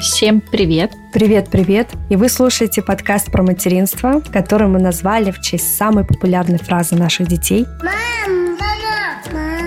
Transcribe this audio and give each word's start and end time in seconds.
Всем 0.00 0.40
привет! 0.40 0.92
Привет-привет! 1.12 1.88
И 2.10 2.16
вы 2.16 2.28
слушаете 2.28 2.82
подкаст 2.82 3.30
про 3.30 3.44
материнство, 3.44 4.20
который 4.32 4.66
мы 4.66 4.80
назвали 4.80 5.30
в 5.30 5.40
честь 5.40 5.76
самой 5.76 6.04
популярной 6.04 6.58
фразы 6.58 6.96
наших 6.96 7.28
детей. 7.28 7.66
Мам, 7.82 8.56
мам. 8.58 9.62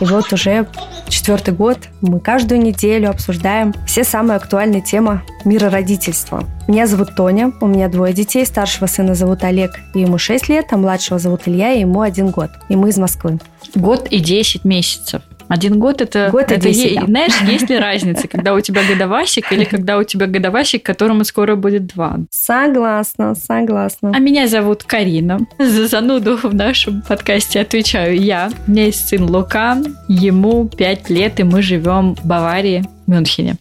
И 0.00 0.04
вот 0.04 0.32
уже 0.32 0.66
четвертый 1.08 1.54
год 1.54 1.78
мы 2.00 2.18
каждую 2.18 2.60
неделю 2.60 3.10
обсуждаем 3.10 3.72
все 3.86 4.02
самые 4.02 4.36
актуальные 4.36 4.82
темы 4.82 5.22
мира 5.44 5.70
родительства. 5.70 6.44
Меня 6.66 6.86
зовут 6.86 7.14
Тоня, 7.14 7.52
у 7.60 7.66
меня 7.66 7.88
двое 7.88 8.12
детей, 8.12 8.44
старшего 8.46 8.86
сына 8.86 9.14
зовут 9.14 9.44
Олег, 9.44 9.72
и 9.94 10.00
ему 10.00 10.18
6 10.18 10.48
лет, 10.48 10.66
а 10.70 10.76
младшего 10.76 11.18
зовут 11.18 11.42
Илья, 11.46 11.72
и 11.72 11.80
ему 11.80 12.00
один 12.00 12.30
год. 12.30 12.50
И 12.68 12.76
мы 12.76 12.88
из 12.88 12.98
Москвы. 12.98 13.38
Год 13.74 14.08
и 14.10 14.18
10 14.18 14.64
месяцев. 14.64 15.22
Один 15.50 15.80
год 15.80 16.00
это, 16.00 16.28
год 16.30 16.52
это 16.52 16.60
10, 16.60 16.94
да. 16.94 17.06
знаешь, 17.06 17.32
есть 17.40 17.68
ли 17.68 17.76
разница, 17.76 18.28
когда 18.30 18.54
у 18.54 18.60
тебя 18.60 18.82
годовасик 18.88 19.50
или 19.52 19.64
когда 19.64 19.98
у 19.98 20.04
тебя 20.04 20.28
годовасик, 20.28 20.84
которому 20.84 21.24
скоро 21.24 21.56
будет 21.56 21.88
два? 21.88 22.18
Согласна, 22.30 23.34
согласна. 23.34 24.12
А 24.14 24.20
меня 24.20 24.46
зовут 24.46 24.84
Карина. 24.84 25.40
За 25.58 25.88
зануду 25.88 26.36
в 26.36 26.54
нашем 26.54 27.02
подкасте 27.02 27.58
отвечаю 27.58 28.16
я. 28.16 28.52
У 28.68 28.70
меня 28.70 28.84
есть 28.84 29.08
сын 29.08 29.24
Лука, 29.24 29.76
ему 30.06 30.68
5 30.68 31.10
лет, 31.10 31.40
и 31.40 31.42
мы 31.42 31.62
живем 31.62 32.14
в 32.14 32.24
Баварии, 32.24 32.84
Мюнхене. 33.08 33.56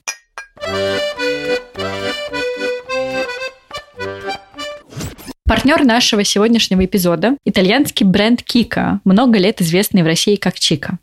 Партнер 5.48 5.84
нашего 5.84 6.24
сегодняшнего 6.24 6.86
эпизода– 6.86 7.36
итальянский 7.46 8.06
бренд 8.06 8.44
Кика, 8.44 9.00
много 9.06 9.40
лет 9.40 9.60
известный 9.62 10.04
в 10.04 10.06
России 10.06 10.36
как 10.36 10.60
Чика. 10.60 11.00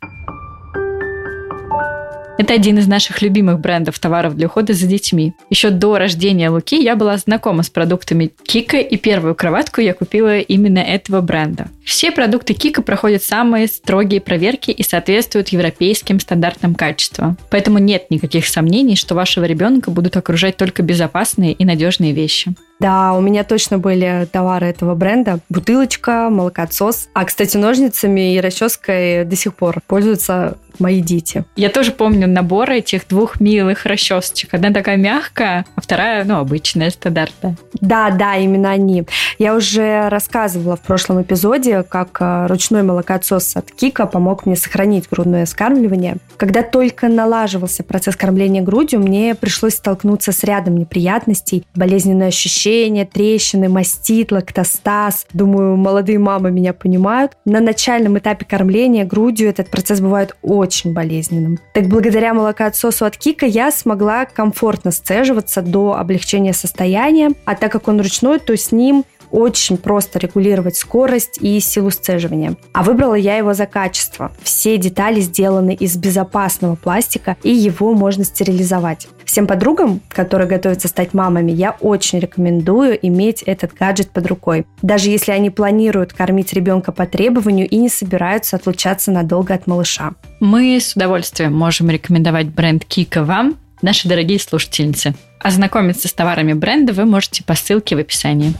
Это 2.37 2.53
один 2.53 2.77
из 2.77 2.87
наших 2.87 3.23
любимых 3.23 3.59
брендов 3.59 3.97
товаров 3.97 4.35
для 4.35 4.45
ухода 4.45 4.73
за 4.73 4.85
детьми. 4.85 5.33
Еще 5.49 5.71
до 5.71 5.97
рождения 5.97 6.51
Луки 6.51 6.81
я 6.81 6.95
была 6.95 7.17
знакома 7.17 7.63
с 7.63 7.69
продуктами 7.69 8.31
Кика, 8.43 8.77
и 8.77 8.95
первую 8.97 9.33
кроватку 9.33 9.81
я 9.81 9.95
купила 9.95 10.37
именно 10.37 10.77
этого 10.77 11.21
бренда. 11.21 11.69
Все 11.83 12.11
продукты 12.11 12.53
Кика 12.53 12.83
проходят 12.83 13.23
самые 13.23 13.67
строгие 13.67 14.21
проверки 14.21 14.69
и 14.69 14.83
соответствуют 14.83 15.49
европейским 15.49 16.19
стандартам 16.19 16.75
качества. 16.75 17.35
Поэтому 17.49 17.79
нет 17.79 18.11
никаких 18.11 18.45
сомнений, 18.45 18.95
что 18.95 19.15
вашего 19.15 19.45
ребенка 19.45 19.89
будут 19.89 20.15
окружать 20.15 20.57
только 20.57 20.83
безопасные 20.83 21.53
и 21.53 21.65
надежные 21.65 22.13
вещи. 22.13 22.53
Да, 22.79 23.13
у 23.13 23.21
меня 23.21 23.43
точно 23.43 23.79
были 23.79 24.27
товары 24.31 24.67
этого 24.67 24.93
бренда. 24.95 25.39
Бутылочка, 25.49 26.29
молокоотсос. 26.29 27.09
А, 27.13 27.25
кстати, 27.25 27.57
ножницами 27.57 28.35
и 28.35 28.39
расческой 28.39 29.25
до 29.25 29.35
сих 29.35 29.55
пор 29.55 29.81
пользуются 29.87 30.57
мои 30.79 31.01
дети. 31.01 31.45
Я 31.55 31.69
тоже 31.69 31.91
помню 31.91 32.27
наборы 32.27 32.77
этих 32.77 33.07
двух 33.07 33.39
милых 33.39 33.85
расчесочек. 33.85 34.53
Одна 34.53 34.71
такая 34.71 34.97
мягкая, 34.97 35.65
а 35.75 35.81
вторая, 35.81 36.23
ну, 36.23 36.37
обычная, 36.37 36.89
стандартная. 36.89 37.57
Да, 37.81 38.11
да, 38.11 38.35
именно 38.35 38.71
они. 38.71 39.05
Я 39.39 39.55
уже 39.55 40.09
рассказывала 40.09 40.75
в 40.75 40.81
прошлом 40.81 41.21
эпизоде, 41.21 41.83
как 41.83 42.17
э, 42.19 42.47
ручной 42.47 42.83
молокоотсос 42.83 43.55
от 43.55 43.71
Кика 43.71 44.05
помог 44.05 44.45
мне 44.45 44.55
сохранить 44.55 45.09
грудное 45.09 45.45
скармливание. 45.45 46.17
Когда 46.37 46.63
только 46.63 47.07
налаживался 47.07 47.83
процесс 47.83 48.15
кормления 48.15 48.61
грудью, 48.61 48.99
мне 48.99 49.35
пришлось 49.35 49.75
столкнуться 49.75 50.31
с 50.31 50.43
рядом 50.43 50.77
неприятностей, 50.77 51.65
болезненные 51.75 52.27
ощущения, 52.29 52.66
трещины, 53.05 53.69
мастит, 53.69 54.31
лактостаз. 54.31 55.25
Думаю, 55.33 55.77
молодые 55.77 56.19
мамы 56.19 56.51
меня 56.51 56.73
понимают. 56.73 57.33
На 57.45 57.59
начальном 57.59 58.17
этапе 58.17 58.45
кормления 58.45 59.05
грудью 59.05 59.49
этот 59.49 59.69
процесс 59.69 60.01
бывает 60.01 60.35
очень 60.41 60.93
болезненным. 60.93 61.59
Так 61.73 61.87
благодаря 61.87 62.33
молокоотсосу 62.33 63.05
от 63.05 63.17
Кика 63.17 63.45
я 63.45 63.71
смогла 63.71 64.25
комфортно 64.25 64.91
сцеживаться 64.91 65.61
до 65.61 65.95
облегчения 65.97 66.53
состояния, 66.53 67.31
а 67.45 67.55
так 67.55 67.71
как 67.71 67.87
он 67.87 67.99
ручной, 68.01 68.39
то 68.39 68.55
с 68.55 68.71
ним 68.71 69.03
очень 69.31 69.77
просто 69.77 70.19
регулировать 70.19 70.77
скорость 70.77 71.37
и 71.41 71.59
силу 71.59 71.91
сцеживания. 71.91 72.55
А 72.73 72.83
выбрала 72.83 73.15
я 73.15 73.37
его 73.37 73.53
за 73.53 73.65
качество. 73.65 74.31
Все 74.41 74.77
детали 74.77 75.19
сделаны 75.19 75.73
из 75.73 75.97
безопасного 75.97 76.75
пластика, 76.75 77.37
и 77.43 77.51
его 77.51 77.93
можно 77.93 78.23
стерилизовать. 78.23 79.07
Всем 79.27 79.45
подругам, 79.45 79.99
которые 80.07 80.47
готовятся 80.47 80.87
стать 80.87 81.13
мамами, 81.13 81.51
я 81.51 81.71
очень 81.81 82.17
рекомендую 82.19 82.97
иметь 83.05 83.43
этот 83.43 83.73
гаджет 83.73 84.09
под 84.09 84.25
рукой. 84.27 84.65
Даже 84.81 85.09
если 85.09 85.33
они 85.33 85.49
планируют 85.49 86.13
кормить 86.13 86.53
ребенка 86.53 86.93
по 86.93 87.05
требованию 87.05 87.67
и 87.67 87.75
не 87.75 87.89
собираются 87.89 88.55
отлучаться 88.55 89.11
надолго 89.11 89.53
от 89.53 89.67
малыша. 89.67 90.13
Мы 90.39 90.79
с 90.79 90.95
удовольствием 90.95 91.53
можем 91.53 91.89
рекомендовать 91.89 92.47
бренд 92.47 92.85
Кика 92.85 93.25
вам, 93.25 93.57
наши 93.81 94.07
дорогие 94.07 94.39
слушательницы. 94.39 95.13
Ознакомиться 95.41 96.07
с 96.07 96.13
товарами 96.13 96.53
бренда 96.53 96.93
вы 96.93 97.03
можете 97.03 97.43
по 97.43 97.53
ссылке 97.53 97.97
в 97.97 97.99
описании. 97.99 98.53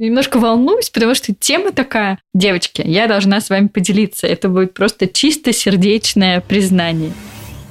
Немножко 0.00 0.38
волнуюсь, 0.38 0.88
потому 0.88 1.14
что 1.14 1.34
тема 1.34 1.72
такая. 1.72 2.18
Девочки, 2.32 2.82
я 2.82 3.06
должна 3.06 3.38
с 3.38 3.50
вами 3.50 3.66
поделиться. 3.66 4.26
Это 4.26 4.48
будет 4.48 4.72
просто 4.72 5.06
чисто 5.06 5.52
сердечное 5.52 6.40
признание. 6.40 7.12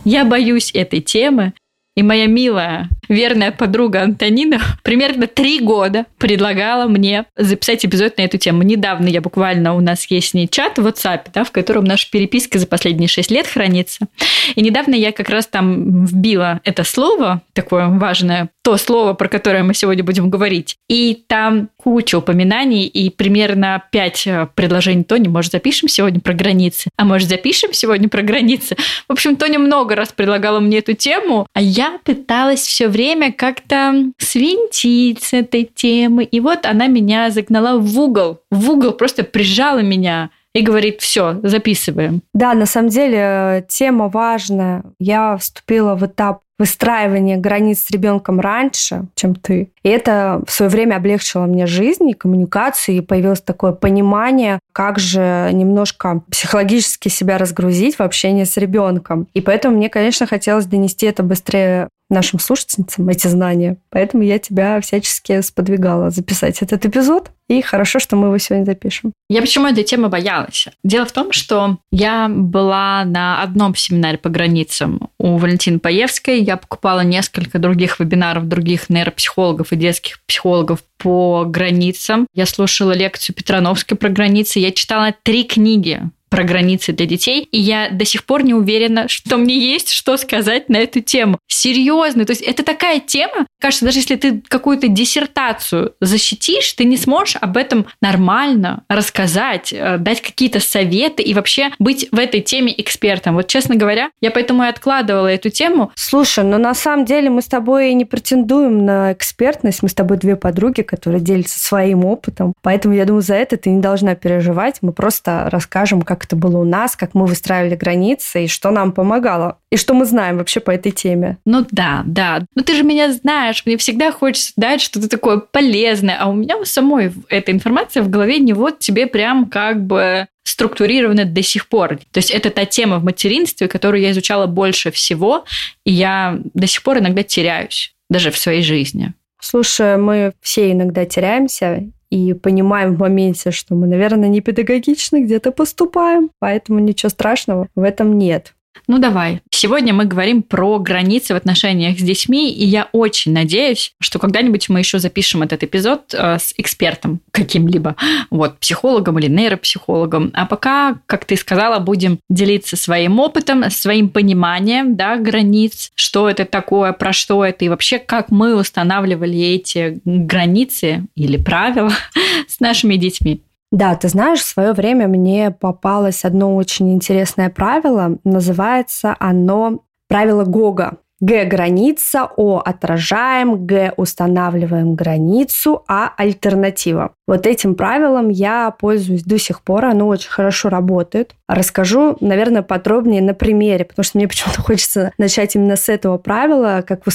Я 0.05 0.25
боюсь 0.25 0.69
этой 0.75 1.01
темы, 1.01 1.53
и 1.95 2.03
моя 2.03 2.27
милая, 2.27 2.87
верная 3.09 3.51
подруга 3.51 4.03
Антонина 4.03 4.61
примерно 4.83 5.27
три 5.27 5.59
года 5.59 6.05
предлагала 6.17 6.87
мне 6.87 7.25
записать 7.35 7.85
эпизод 7.85 8.17
на 8.17 8.21
эту 8.21 8.37
тему. 8.37 8.63
Недавно 8.63 9.07
я 9.07 9.21
буквально, 9.21 9.75
у 9.75 9.81
нас 9.81 10.05
есть 10.09 10.29
с 10.29 10.33
ней 10.33 10.47
чат 10.47 10.77
в 10.77 10.87
WhatsApp, 10.87 11.21
да, 11.33 11.43
в 11.43 11.51
котором 11.51 11.83
наша 11.83 12.09
переписка 12.09 12.59
за 12.59 12.67
последние 12.67 13.07
шесть 13.07 13.31
лет 13.31 13.47
хранится. 13.47 14.07
И 14.55 14.61
недавно 14.61 14.95
я 14.95 15.11
как 15.11 15.29
раз 15.29 15.47
там 15.47 16.05
вбила 16.05 16.61
это 16.63 16.83
слово, 16.83 17.41
такое 17.53 17.87
важное, 17.87 18.49
то 18.61 18.77
слово, 18.77 19.13
про 19.13 19.27
которое 19.27 19.63
мы 19.63 19.73
сегодня 19.73 20.03
будем 20.03 20.29
говорить. 20.29 20.77
И 20.87 21.23
там 21.27 21.69
куча 21.77 22.17
упоминаний 22.17 22.85
и 22.85 23.09
примерно 23.09 23.83
пять 23.91 24.27
э, 24.27 24.47
предложений. 24.53 25.05
Тони, 25.05 25.27
может, 25.27 25.51
запишем 25.51 25.89
сегодня 25.89 26.19
про 26.19 26.33
границы? 26.33 26.89
А 26.97 27.05
может, 27.05 27.29
запишем 27.29 27.73
сегодня 27.73 28.09
про 28.09 28.21
границы? 28.21 28.75
В 29.07 29.13
общем, 29.13 29.35
Тоня 29.35 29.57
много 29.59 29.95
раз 29.95 30.11
предлагала 30.11 30.59
мне 30.59 30.79
эту 30.79 30.93
тему, 30.93 31.47
а 31.53 31.61
я 31.61 31.97
пыталась 32.03 32.61
все 32.61 32.87
время 32.87 32.98
как-то 33.37 34.11
свинтить 34.17 35.23
с 35.23 35.33
этой 35.33 35.63
темы. 35.63 36.23
И 36.23 36.39
вот 36.39 36.65
она 36.65 36.87
меня 36.87 37.29
загнала 37.29 37.79
в 37.79 37.99
угол. 37.99 38.41
В 38.51 38.71
угол 38.71 38.91
просто 38.91 39.23
прижала 39.23 39.79
меня 39.79 40.29
и 40.53 40.61
говорит, 40.61 41.01
все, 41.01 41.39
записываем. 41.43 42.21
Да, 42.33 42.53
на 42.53 42.65
самом 42.65 42.89
деле 42.89 43.65
тема 43.69 44.09
важная. 44.09 44.83
Я 44.99 45.37
вступила 45.37 45.95
в 45.95 46.05
этап 46.05 46.41
выстраивания 46.59 47.37
границ 47.37 47.85
с 47.85 47.91
ребенком 47.91 48.41
раньше, 48.41 49.05
чем 49.15 49.33
ты. 49.33 49.71
И 49.81 49.89
это 49.89 50.41
в 50.45 50.51
свое 50.51 50.69
время 50.69 50.95
облегчило 50.95 51.45
мне 51.45 51.65
жизнь 51.65 52.09
и 52.09 52.13
коммуникацию, 52.13 52.97
и 52.97 53.01
появилось 53.01 53.41
такое 53.41 53.71
понимание, 53.71 54.59
как 54.73 54.99
же 54.99 55.49
немножко 55.53 56.21
психологически 56.29 57.07
себя 57.07 57.37
разгрузить 57.37 57.95
в 57.95 58.01
общении 58.01 58.43
с 58.43 58.57
ребенком. 58.57 59.27
И 59.33 59.39
поэтому 59.39 59.77
мне, 59.77 59.87
конечно, 59.87 60.27
хотелось 60.27 60.65
донести 60.65 61.05
это 61.05 61.23
быстрее 61.23 61.87
нашим 62.09 62.39
слушательницам 62.39 63.07
эти 63.09 63.27
знания. 63.27 63.77
Поэтому 63.89 64.23
я 64.23 64.39
тебя 64.39 64.81
всячески 64.81 65.41
сподвигала 65.41 66.09
записать 66.09 66.61
этот 66.61 66.85
эпизод. 66.85 67.31
И 67.47 67.61
хорошо, 67.61 67.97
что 67.97 68.15
мы 68.15 68.27
его 68.27 68.37
сегодня 68.37 68.65
запишем. 68.65 69.11
Я 69.27 69.41
почему 69.41 69.67
этой 69.67 69.83
темы 69.83 70.09
боялась? 70.09 70.67
Дело 70.83 71.05
в 71.05 71.11
том, 71.11 71.31
что 71.31 71.79
я 71.91 72.29
была 72.29 73.03
на 73.05 73.41
одном 73.41 73.73
семинаре 73.73 74.19
по 74.19 74.29
границам 74.29 75.09
у 75.17 75.37
Валентины 75.37 75.79
Паевской. 75.79 76.41
Я 76.41 76.57
покупала 76.57 77.01
несколько 77.01 77.57
других 77.57 77.99
вебинаров 77.99 78.47
других 78.47 78.89
нейропсихологов 78.89 79.71
и 79.71 79.77
детских 79.77 80.19
психологов 80.27 80.83
по 80.97 81.45
границам. 81.45 82.27
Я 82.35 82.45
слушала 82.45 82.91
лекцию 82.91 83.35
Петрановской 83.35 83.97
про 83.97 84.09
границы. 84.09 84.59
Я 84.59 84.71
читала 84.71 85.15
три 85.23 85.43
книги 85.43 86.03
про 86.29 86.43
границы 86.43 86.93
для 86.93 87.05
детей, 87.05 87.47
и 87.51 87.59
я 87.59 87.89
до 87.89 88.05
сих 88.05 88.25
пор 88.25 88.43
не 88.43 88.53
уверена, 88.53 89.07
что 89.07 89.37
мне 89.37 89.57
есть 89.57 89.91
что 89.91 90.17
сказать 90.17 90.69
на 90.69 90.77
эту 90.77 91.01
тему. 91.01 91.39
Серьезно, 91.47 92.25
то 92.25 92.31
есть 92.31 92.41
это 92.41 92.63
такая 92.63 92.99
тема, 92.99 93.47
кажется, 93.59 93.85
даже 93.85 93.99
если 93.99 94.15
ты 94.15 94.41
какую-то 94.47 94.87
диссертацию 94.87 95.93
защитишь, 95.99 96.73
ты 96.73 96.85
не 96.85 96.97
сможешь 96.97 97.37
об 97.39 97.57
этом 97.57 97.87
нормально 98.01 98.83
рассказать, 98.89 99.73
э, 99.73 99.97
дать 99.97 100.21
какие-то 100.21 100.59
советы 100.59 101.23
и 101.23 101.33
вообще 101.33 101.71
быть 101.79 102.07
в 102.11 102.19
этой 102.19 102.41
теме 102.41 102.73
экспертом. 102.79 103.35
Вот 103.35 103.47
честно 103.47 103.75
говоря, 103.75 104.09
я 104.21 104.31
поэтому 104.31 104.63
и 104.63 104.67
откладывала 104.67 105.27
эту 105.27 105.49
тему. 105.49 105.91
Слушай, 105.95 106.43
но 106.43 106.57
на 106.57 106.73
самом 106.73 107.05
деле 107.05 107.29
мы 107.29 107.41
с 107.41 107.47
тобой 107.47 107.93
не 107.93 108.05
претендуем 108.05 108.85
на 108.85 109.13
экспертность, 109.13 109.83
мы 109.83 109.89
с 109.89 109.93
тобой 109.93 110.17
две 110.17 110.35
подруги, 110.35 110.81
которые 110.81 111.21
делятся 111.21 111.59
своим 111.59 112.05
опытом, 112.05 112.53
поэтому 112.61 112.93
я 112.93 113.05
думаю, 113.05 113.21
за 113.21 113.35
это 113.35 113.57
ты 113.57 113.69
не 113.69 113.81
должна 113.81 114.15
переживать, 114.15 114.77
мы 114.81 114.93
просто 114.93 115.49
расскажем, 115.51 116.01
как 116.01 116.18
как 116.19 116.25
это 116.25 116.35
было 116.35 116.57
у 116.57 116.65
нас, 116.65 116.97
как 116.97 117.13
мы 117.13 117.25
выстраивали 117.25 117.75
границы 117.75 118.43
и 118.43 118.47
что 118.47 118.71
нам 118.71 118.91
помогало. 118.91 119.59
И 119.71 119.77
что 119.77 119.93
мы 119.93 120.05
знаем 120.05 120.37
вообще 120.37 120.59
по 120.59 120.71
этой 120.71 120.91
теме. 120.91 121.37
Ну 121.45 121.65
да, 121.71 122.03
да. 122.05 122.41
Ну 122.55 122.63
ты 122.63 122.75
же 122.75 122.83
меня 122.83 123.11
знаешь, 123.13 123.63
мне 123.65 123.77
всегда 123.77 124.11
хочется 124.11 124.51
дать 124.57 124.81
что-то 124.81 125.07
такое 125.07 125.37
полезное, 125.37 126.17
а 126.19 126.27
у 126.27 126.33
меня 126.33 126.57
у 126.57 126.65
самой 126.65 127.13
эта 127.29 127.53
информация 127.53 128.03
в 128.03 128.09
голове 128.09 128.39
не 128.39 128.51
вот 128.51 128.79
тебе 128.79 129.07
прям 129.07 129.45
как 129.45 129.85
бы 129.85 130.27
структурированы 130.43 131.23
до 131.23 131.41
сих 131.41 131.69
пор. 131.69 131.99
То 132.11 132.17
есть 132.17 132.31
это 132.31 132.49
та 132.49 132.65
тема 132.65 132.99
в 132.99 133.03
материнстве, 133.05 133.69
которую 133.69 134.01
я 134.01 134.11
изучала 134.11 134.45
больше 134.45 134.91
всего, 134.91 135.45
и 135.85 135.93
я 135.93 136.39
до 136.53 136.67
сих 136.67 136.83
пор 136.83 136.97
иногда 136.97 137.23
теряюсь, 137.23 137.93
даже 138.09 138.31
в 138.31 138.37
своей 138.37 138.63
жизни. 138.63 139.13
Слушай, 139.41 139.97
мы 139.97 140.33
все 140.41 140.71
иногда 140.71 141.05
теряемся 141.05 141.91
и 142.09 142.33
понимаем 142.33 142.95
в 142.95 142.99
моменте, 142.99 143.51
что 143.51 143.75
мы, 143.75 143.87
наверное, 143.87 144.29
не 144.29 144.41
педагогично 144.41 145.21
где-то 145.21 145.51
поступаем, 145.51 146.31
поэтому 146.39 146.79
ничего 146.79 147.09
страшного 147.09 147.67
в 147.75 147.83
этом 147.83 148.17
нет. 148.17 148.53
Ну 148.87 148.97
давай. 148.97 149.41
Сегодня 149.51 149.93
мы 149.93 150.05
говорим 150.05 150.41
про 150.41 150.79
границы 150.79 151.33
в 151.33 151.37
отношениях 151.37 151.99
с 151.99 152.01
детьми, 152.01 152.51
и 152.51 152.65
я 152.65 152.87
очень 152.91 153.33
надеюсь, 153.33 153.93
что 153.99 154.17
когда-нибудь 154.17 154.67
мы 154.69 154.79
еще 154.79 154.97
запишем 154.99 155.43
этот 155.43 155.63
эпизод 155.63 156.13
э, 156.13 156.39
с 156.39 156.53
экспертом 156.57 157.19
каким-либо, 157.31 157.95
вот, 158.31 158.57
психологом 158.57 159.19
или 159.19 159.27
нейропсихологом. 159.27 160.31
А 160.33 160.45
пока, 160.47 160.97
как 161.05 161.25
ты 161.25 161.35
сказала, 161.35 161.79
будем 161.79 162.19
делиться 162.29 162.77
своим 162.77 163.19
опытом, 163.19 163.69
своим 163.69 164.09
пониманием, 164.09 164.95
да, 164.95 165.17
границ, 165.17 165.91
что 165.93 166.27
это 166.27 166.45
такое, 166.45 166.91
про 166.93 167.13
что 167.13 167.45
это, 167.45 167.65
и 167.65 167.69
вообще, 167.69 167.99
как 167.99 168.31
мы 168.31 168.55
устанавливали 168.55 169.39
эти 169.39 170.01
границы 170.03 171.05
или 171.15 171.37
правила 171.37 171.93
с 172.47 172.59
нашими 172.59 172.95
детьми. 172.95 173.43
Да, 173.71 173.95
ты 173.95 174.07
знаешь, 174.07 174.39
в 174.39 174.45
свое 174.45 174.73
время 174.73 175.07
мне 175.07 175.51
попалось 175.51 176.25
одно 176.25 176.55
очень 176.55 176.91
интересное 176.93 177.49
правило. 177.49 178.17
Называется 178.23 179.15
оно 179.19 179.83
правило 180.07 180.43
Гога. 180.43 180.97
Г– 181.21 181.43
граница, 181.45 182.29
О– 182.37 182.59
отражаем, 182.65 183.65
Г– 183.65 183.93
устанавливаем 183.97 184.95
границу, 184.95 185.83
А– 185.87 186.13
альтернатива. 186.17 187.11
Вот 187.27 187.45
этим 187.45 187.75
правилом 187.75 188.29
я 188.29 188.71
пользуюсь 188.71 189.23
до 189.23 189.37
сих 189.37 189.61
пор, 189.61 189.85
оно 189.85 190.07
очень 190.07 190.29
хорошо 190.29 190.69
работает. 190.69 191.35
Расскажу, 191.49 192.15
наверное, 192.21 192.61
подробнее 192.61 193.21
на 193.21 193.33
примере, 193.33 193.83
потому 193.83 194.05
что 194.05 194.17
мне 194.17 194.29
почему-то 194.29 194.61
хочется 194.63 195.11
начать 195.17 195.55
именно 195.55 195.75
с 195.75 195.89
этого 195.89 196.17
правила, 196.17 196.85
как 196.87 197.05
в 197.05 197.09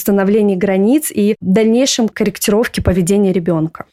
границ 0.56 1.10
и 1.10 1.34
дальнейшем 1.40 2.10
корректировке 2.10 2.82
поведения 2.82 3.32
ребенка. 3.32 3.86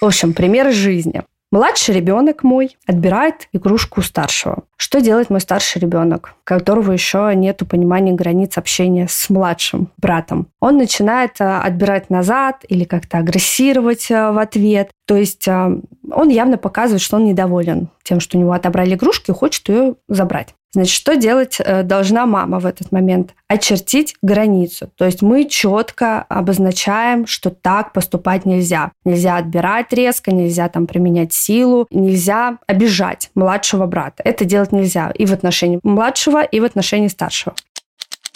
В 0.00 0.06
общем, 0.06 0.32
пример 0.32 0.72
жизни. 0.72 1.22
Младший 1.52 1.94
ребенок 1.94 2.44
мой 2.44 2.78
отбирает 2.86 3.48
игрушку 3.52 4.00
у 4.00 4.02
старшего. 4.02 4.64
Что 4.78 5.02
делает 5.02 5.28
мой 5.28 5.42
старший 5.42 5.82
ребенок, 5.82 6.34
которого 6.44 6.92
еще 6.92 7.30
нет 7.36 7.60
понимания 7.68 8.12
границ 8.12 8.56
общения 8.56 9.06
с 9.06 9.28
младшим 9.28 9.88
братом? 9.98 10.48
Он 10.60 10.78
начинает 10.78 11.32
э, 11.40 11.44
отбирать 11.44 12.08
назад 12.08 12.64
или 12.68 12.84
как-то 12.84 13.18
агрессировать 13.18 14.10
э, 14.10 14.32
в 14.32 14.38
ответ. 14.38 14.92
То 15.06 15.14
есть 15.14 15.46
э, 15.46 15.80
он 16.10 16.28
явно 16.30 16.56
показывает, 16.56 17.02
что 17.02 17.16
он 17.16 17.26
недоволен 17.26 17.90
тем, 18.02 18.18
что 18.18 18.38
у 18.38 18.40
него 18.40 18.52
отобрали 18.52 18.94
игрушку 18.94 19.32
и 19.32 19.34
хочет 19.34 19.68
ее 19.68 19.96
забрать. 20.08 20.54
Значит, 20.72 20.94
что 20.94 21.16
делать 21.16 21.58
э, 21.58 21.82
должна 21.82 22.24
мама 22.24 22.58
в 22.58 22.66
этот 22.66 22.92
момент? 22.92 23.34
Очертить 23.46 24.14
границу. 24.22 24.90
То 24.96 25.04
есть 25.04 25.20
мы 25.20 25.44
четко 25.44 26.22
обозначаем, 26.22 27.26
что 27.26 27.50
так 27.50 27.92
поступать 27.92 28.46
нельзя. 28.46 28.92
Нельзя 29.04 29.36
отбирать 29.36 29.92
резко, 29.92 30.32
нельзя 30.32 30.68
там 30.68 30.86
применять 30.86 31.34
силу, 31.34 31.86
нельзя 31.90 32.58
обижать 32.66 33.30
младшего 33.34 33.86
брата. 33.86 34.22
Это 34.24 34.44
делать 34.44 34.72
нельзя 34.72 35.10
и 35.14 35.26
в 35.26 35.32
отношении 35.32 35.78
младшего, 35.82 36.42
и 36.42 36.60
в 36.60 36.64
отношении 36.64 37.08
старшего. 37.08 37.54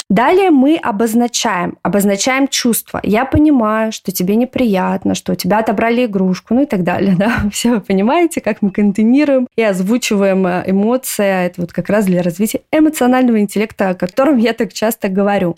Далее 0.09 0.51
мы 0.51 0.77
обозначаем, 0.77 1.79
обозначаем 1.83 2.47
чувства. 2.47 3.01
Я 3.03 3.25
понимаю, 3.25 3.91
что 3.91 4.13
тебе 4.13 4.37
неприятно, 4.37 5.17
что 5.17 5.33
у 5.33 5.35
тебя 5.35 5.59
отобрали 5.59 6.07
игрушку, 6.07 6.55
ну 6.55 6.63
и 6.63 6.67
так 6.67 6.85
далее. 6.85 7.17
Да? 7.27 7.49
Все 7.51 7.71
вы 7.71 7.81
понимаете, 7.81 8.41
как 8.41 8.63
мы 8.63 8.71
контейнируем 8.71 9.49
и 9.57 9.63
озвучиваем 9.63 10.47
э, 10.47 10.65
эмоции. 10.67 11.47
Это 11.47 11.63
вот 11.63 11.73
как 11.73 11.89
раз 11.89 12.05
для 12.05 12.23
развития 12.23 12.61
эмоционального 12.71 13.41
интеллекта, 13.41 13.91
о 13.91 13.95
котором 13.95 14.37
я 14.37 14.53
так 14.53 14.73
часто 14.73 15.09
говорю. 15.09 15.57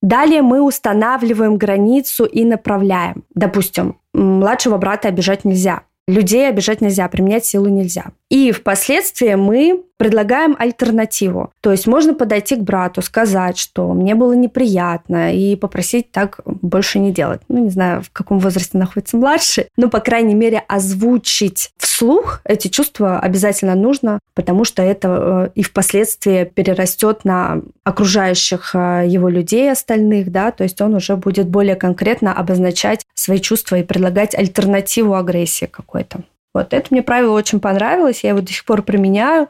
Далее 0.00 0.42
мы 0.42 0.62
устанавливаем 0.62 1.56
границу 1.56 2.24
и 2.24 2.44
направляем. 2.44 3.24
Допустим, 3.34 3.98
младшего 4.14 4.78
брата 4.78 5.08
обижать 5.08 5.44
нельзя. 5.44 5.82
Людей 6.08 6.48
обижать 6.48 6.80
нельзя, 6.80 7.06
применять 7.08 7.44
силу 7.44 7.68
нельзя. 7.68 8.06
И 8.30 8.50
впоследствии 8.50 9.34
мы 9.34 9.84
предлагаем 9.98 10.56
альтернативу. 10.58 11.52
То 11.60 11.72
есть 11.72 11.86
можно 11.86 12.14
подойти 12.14 12.56
к 12.56 12.60
брату, 12.60 13.02
сказать, 13.02 13.58
что 13.58 13.92
мне 13.92 14.14
было 14.14 14.32
неприятно, 14.32 15.34
и 15.34 15.56
попросить 15.56 16.10
так 16.12 16.40
больше 16.44 16.98
не 16.98 17.12
делать. 17.12 17.40
Ну, 17.48 17.64
не 17.64 17.70
знаю, 17.70 18.02
в 18.02 18.10
каком 18.10 18.38
возрасте 18.38 18.78
находится 18.78 19.16
младший, 19.16 19.66
но, 19.76 19.88
по 19.88 20.00
крайней 20.00 20.34
мере, 20.34 20.62
озвучить 20.68 21.72
вслух 21.98 22.40
эти 22.44 22.68
чувства 22.68 23.18
обязательно 23.18 23.74
нужно, 23.74 24.20
потому 24.34 24.64
что 24.64 24.82
это 24.82 25.48
э, 25.48 25.50
и 25.56 25.62
впоследствии 25.64 26.44
перерастет 26.44 27.24
на 27.24 27.60
окружающих 27.82 28.70
э, 28.74 29.04
его 29.06 29.28
людей 29.28 29.70
остальных, 29.70 30.30
да, 30.30 30.52
то 30.52 30.62
есть 30.62 30.80
он 30.80 30.94
уже 30.94 31.16
будет 31.16 31.48
более 31.48 31.74
конкретно 31.74 32.32
обозначать 32.32 33.04
свои 33.14 33.40
чувства 33.40 33.76
и 33.76 33.82
предлагать 33.82 34.36
альтернативу 34.36 35.14
агрессии 35.14 35.64
какой-то. 35.98 36.20
Вот 36.54 36.72
это 36.72 36.86
мне 36.90 37.02
правило 37.02 37.36
очень 37.36 37.60
понравилось, 37.60 38.24
я 38.24 38.30
его 38.30 38.40
до 38.40 38.52
сих 38.52 38.64
пор 38.64 38.82
применяю, 38.82 39.48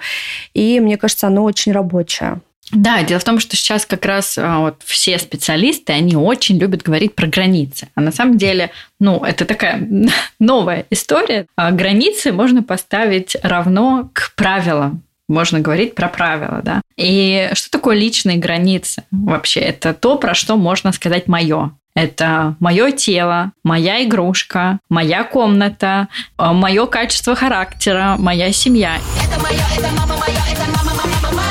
и 0.53 0.81
мне 0.81 0.97
кажется, 0.97 1.29
оно 1.29 1.45
очень 1.45 1.73
рабочее. 1.73 2.41
Да, 2.71 3.03
дело 3.03 3.19
в 3.19 3.25
том, 3.25 3.41
что 3.41 3.57
сейчас 3.57 3.87
как 3.87 4.05
раз 4.05 4.37
а, 4.37 4.59
вот 4.59 4.83
все 4.85 5.19
специалисты, 5.19 5.95
они 5.95 6.17
очень 6.17 6.59
любят 6.59 6.83
говорить 6.83 7.15
про 7.15 7.27
границы. 7.27 7.89
А 7.95 8.03
на 8.03 8.13
самом 8.13 8.37
деле, 8.37 8.73
ну, 9.01 9.25
это 9.25 9.47
такая 9.47 9.89
новая 10.39 10.85
история. 10.91 11.47
А 11.57 11.71
границы 11.71 12.31
можно 12.31 12.63
поставить 12.63 13.39
равно 13.43 14.11
к 14.13 14.35
правилам. 14.37 15.03
Можно 15.29 15.61
говорить 15.61 15.95
про 15.95 16.09
правила, 16.09 16.61
да. 16.63 16.83
И 16.97 17.49
что 17.55 17.71
такое 17.71 17.97
личные 17.97 18.37
границы 18.37 19.05
вообще? 19.11 19.61
Это 19.61 19.95
то, 19.95 20.17
про 20.17 20.35
что 20.35 20.59
можно 20.59 20.93
сказать 20.93 21.27
мое. 21.27 21.73
Это 21.95 22.57
мое 22.61 22.93
тело, 22.93 23.53
моя 23.65 24.05
игрушка, 24.05 24.79
моя 24.89 25.25
комната, 25.25 26.09
э, 26.39 26.53
мое 26.53 26.87
качество 26.87 27.35
характера, 27.35 28.17
моя 28.19 28.53
семья. 28.53 28.99
Это 29.25 29.41
мое, 29.41 29.59
это 29.77 29.89
мама 29.97 30.17
моя, 30.17 30.39
это 30.53 30.71
мама, 30.71 30.93
мама, 30.95 31.37
мое. 31.37 31.49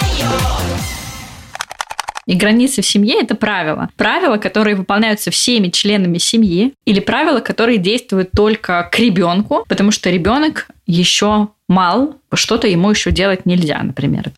И 2.27 2.35
границы 2.35 2.81
в 2.81 2.85
семье– 2.85 3.15
это 3.21 3.35
правила. 3.35 3.89
Правила, 3.95 4.37
которые 4.37 4.75
выполняются 4.75 5.31
всеми 5.31 5.69
членами 5.69 6.17
семьи, 6.17 6.73
или 6.85 6.99
правила, 6.99 7.39
которые 7.39 7.77
действуют 7.77 8.31
только 8.31 8.87
к 8.91 8.99
ребенку, 8.99 9.63
потому 9.67 9.91
что 9.91 10.09
ребенок 10.09 10.67
еще 10.85 11.47
мал, 11.69 12.15
что-то 12.33 12.67
ему 12.67 12.91
еще 12.91 13.11
делать 13.11 13.45
нельзя, 13.45 13.81
например. 13.81 14.31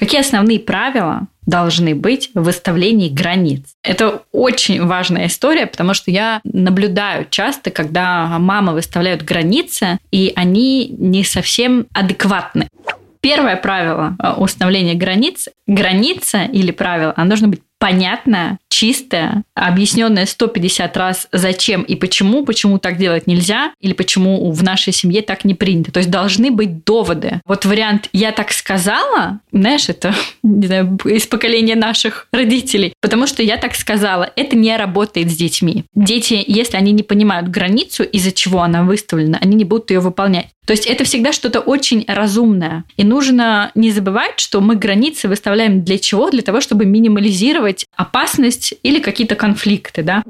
Какие 0.00 0.22
основные 0.22 0.58
правила 0.58 1.26
должны 1.44 1.94
быть 1.94 2.30
в 2.32 2.42
выставлении 2.42 3.10
границ? 3.10 3.66
Это 3.82 4.22
очень 4.32 4.82
важная 4.86 5.26
история, 5.26 5.66
потому 5.66 5.92
что 5.92 6.10
я 6.10 6.40
наблюдаю 6.42 7.26
часто, 7.28 7.70
когда 7.70 8.26
мамы 8.38 8.72
выставляют 8.72 9.22
границы, 9.22 9.98
и 10.10 10.32
они 10.36 10.88
не 10.88 11.22
совсем 11.22 11.86
адекватны. 11.92 12.68
Первое 13.20 13.56
правило 13.56 14.16
э, 14.18 14.32
установления 14.38 14.94
границ. 14.94 15.50
Граница 15.66 16.44
или 16.44 16.70
правило, 16.70 17.12
оно 17.16 17.28
должно 17.28 17.48
быть 17.48 17.60
понятное, 17.80 18.58
чистое, 18.68 19.42
объясненное 19.54 20.26
150 20.26 20.96
раз, 20.98 21.28
зачем 21.32 21.82
и 21.82 21.96
почему, 21.96 22.44
почему 22.44 22.78
так 22.78 22.98
делать 22.98 23.26
нельзя, 23.26 23.72
или 23.80 23.94
почему 23.94 24.50
в 24.52 24.62
нашей 24.62 24.92
семье 24.92 25.22
так 25.22 25.44
не 25.44 25.54
принято. 25.54 25.90
То 25.90 25.98
есть 25.98 26.10
должны 26.10 26.50
быть 26.50 26.84
доводы. 26.84 27.40
Вот 27.46 27.64
вариант 27.64 28.08
«я 28.12 28.32
так 28.32 28.52
сказала», 28.52 29.40
знаешь, 29.50 29.88
это 29.88 30.14
не 30.42 30.66
знаю, 30.66 30.98
из 31.06 31.26
поколения 31.26 31.74
наших 31.74 32.28
родителей, 32.32 32.92
потому 33.00 33.26
что 33.26 33.42
я 33.42 33.56
так 33.56 33.74
сказала, 33.74 34.30
это 34.36 34.56
не 34.56 34.76
работает 34.76 35.30
с 35.30 35.36
детьми. 35.36 35.84
Дети, 35.94 36.44
если 36.46 36.76
они 36.76 36.92
не 36.92 37.02
понимают 37.02 37.48
границу, 37.48 38.04
из-за 38.04 38.30
чего 38.30 38.60
она 38.60 38.84
выставлена, 38.84 39.38
они 39.40 39.56
не 39.56 39.64
будут 39.64 39.90
ее 39.90 40.00
выполнять. 40.00 40.48
То 40.66 40.72
есть 40.72 40.86
это 40.86 41.02
всегда 41.02 41.32
что-то 41.32 41.58
очень 41.58 42.04
разумное. 42.06 42.84
И 42.96 43.02
нужно 43.02 43.72
не 43.74 43.90
забывать, 43.90 44.38
что 44.38 44.60
мы 44.60 44.76
границы 44.76 45.26
выставляем 45.26 45.82
для 45.82 45.98
чего? 45.98 46.30
Для 46.30 46.42
того, 46.42 46.60
чтобы 46.60 46.84
минимализировать 46.84 47.69
опасность 47.96 48.74
или 48.82 49.00
какие-то 49.00 49.34
конфликты, 49.34 50.02
да? 50.02 50.22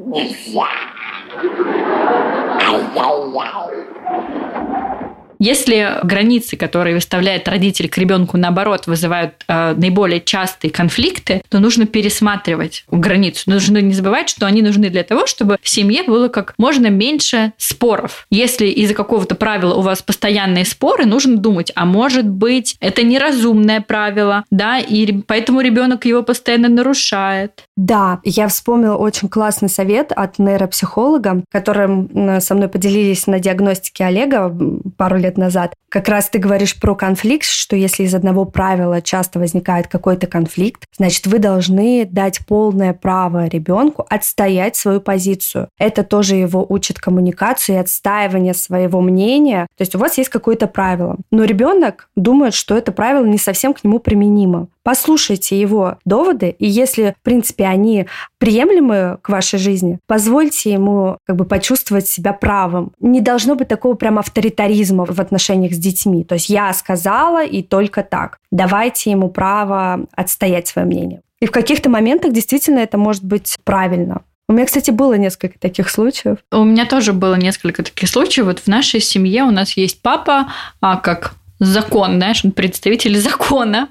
Если 5.41 5.99
границы, 6.05 6.59
которые 6.59 6.95
выставляет 6.95 7.49
родитель 7.49 7.89
к 7.89 7.97
ребенку, 7.97 8.37
наоборот, 8.37 8.87
вызывают 8.87 9.33
э, 9.49 9.75
наиболее 9.75 10.21
частые 10.21 10.71
конфликты, 10.71 11.43
то 11.49 11.61
нужно 11.61 11.87
пересматривать 11.87 12.85
границу. 12.91 13.45
Нужно 13.47 13.79
не 13.79 13.95
забывать, 13.95 14.29
что 14.29 14.45
они 14.45 14.61
нужны 14.61 14.91
для 14.91 15.03
того, 15.03 15.27
чтобы 15.27 15.57
в 15.63 15.69
семье 15.69 16.03
было 16.03 16.29
как 16.29 16.53
можно 16.59 16.89
меньше 16.89 17.55
споров. 17.57 18.27
Если 18.29 18.67
из-за 18.67 18.93
какого-то 18.93 19.35
правила 19.35 19.75
у 19.75 19.81
вас 19.81 20.03
постоянные 20.03 20.67
споры, 20.67 21.07
нужно 21.07 21.39
думать, 21.39 21.73
а 21.75 21.87
может 21.87 22.29
быть, 22.29 22.77
это 22.79 23.03
неразумное 23.03 23.81
правило, 23.81 24.45
да, 24.51 24.79
и 24.79 25.11
поэтому 25.23 25.63
ребенок 25.63 26.05
его 26.05 26.23
постоянно 26.23 26.69
нарушает. 26.69 27.65
Да, 27.79 28.21
я 28.25 28.47
вспомнила 28.49 28.97
очень 28.97 29.31
классный 29.31 29.71
совет 29.71 30.13
от 30.13 30.39
нейропсихолога, 30.39 31.45
которым 31.51 32.41
со 32.43 32.55
мной 32.55 32.69
поделились 32.69 33.27
на 33.27 33.39
диагностике 33.41 34.05
Олега 34.05 34.55
пару 34.99 35.17
лет 35.17 35.30
назад. 35.39 35.75
Как 35.89 36.09
раз 36.09 36.29
ты 36.29 36.39
говоришь 36.39 36.79
про 36.79 36.95
конфликт, 36.95 37.47
что 37.47 37.75
если 37.75 38.05
из 38.05 38.15
одного 38.15 38.45
правила 38.45 39.03
часто 39.03 39.41
возникает 39.41 39.89
какой-то 39.89 40.27
конфликт, 40.27 40.85
значит, 40.97 41.27
вы 41.27 41.39
должны 41.39 42.05
дать 42.05 42.47
полное 42.47 42.93
право 42.93 43.47
ребенку 43.47 44.07
отстоять 44.09 44.77
свою 44.77 45.01
позицию. 45.01 45.69
Это 45.79 46.05
тоже 46.05 46.37
его 46.37 46.65
учит 46.69 47.01
коммуникации, 47.01 47.77
отстаивания 47.77 48.53
своего 48.53 49.01
мнения. 49.01 49.67
То 49.77 49.83
есть 49.83 49.95
у 49.95 49.99
вас 49.99 50.17
есть 50.19 50.31
какое-то 50.31 50.69
правило, 50.69 51.17
но 51.33 51.45
ребенок 51.45 52.09
думает, 52.15 52.55
что 52.55 52.77
это 52.77 52.93
правило 52.93 53.25
не 53.25 53.39
совсем 53.39 53.75
к 53.75 53.83
нему 53.83 53.99
применимо. 53.99 54.69
Послушайте 54.83 55.61
его 55.61 55.99
доводы, 56.05 56.55
и 56.59 56.67
если, 56.67 57.15
в 57.19 57.23
принципе, 57.23 57.65
они 57.67 58.07
приемлемы 58.39 59.19
к 59.23 59.29
вашей 59.29 59.59
жизни, 59.59 59.99
позвольте 60.07 60.73
ему 60.73 61.19
как 61.27 61.37
бы 61.37 61.45
почувствовать 61.45 62.09
себя 62.09 62.33
правым. 62.33 62.93
Не 62.99 63.21
должно 63.21 63.57
быть 63.57 63.69
такого 63.69 63.95
прям 63.95 64.19
авторитаризма 64.19 65.05
в 65.05 65.21
отношениях 65.21 65.75
с 65.75 65.79
детьми. 65.79 66.25
То 66.25 66.35
есть 66.35 66.49
я 66.49 66.73
сказала 66.73 67.45
и 67.45 67.63
только 67.63 68.03
так. 68.03 68.39
Давайте 68.51 69.11
ему 69.11 69.29
право 69.29 70.07
отстоять 70.17 70.69
свое 70.69 70.87
мнение. 70.87 71.21
И 71.41 71.47
в 71.47 71.51
каких-то 71.51 71.89
моментах 71.89 72.33
действительно 72.33 72.79
это 72.79 72.99
может 72.99 73.25
быть 73.25 73.59
правильно. 73.65 74.23
У 74.49 74.53
меня, 74.53 74.67
кстати, 74.67 74.91
было 74.91 75.15
несколько 75.15 75.59
таких 75.59 75.89
случаев. 75.89 76.39
У 76.51 76.65
меня 76.65 76.85
тоже 76.85 77.13
было 77.13 77.37
несколько 77.37 77.85
таких 77.85 78.09
случаев. 78.09 78.47
Вот 78.47 78.59
в 78.59 78.67
нашей 78.67 79.01
семье 79.01 79.45
у 79.45 79.51
нас 79.51 79.77
есть 79.77 80.03
папа, 80.03 80.49
а 80.81 80.97
как 80.97 81.35
закон, 81.61 82.17
знаешь, 82.17 82.45
он 82.45 82.53
представитель 82.53 83.17
закона 83.19 83.91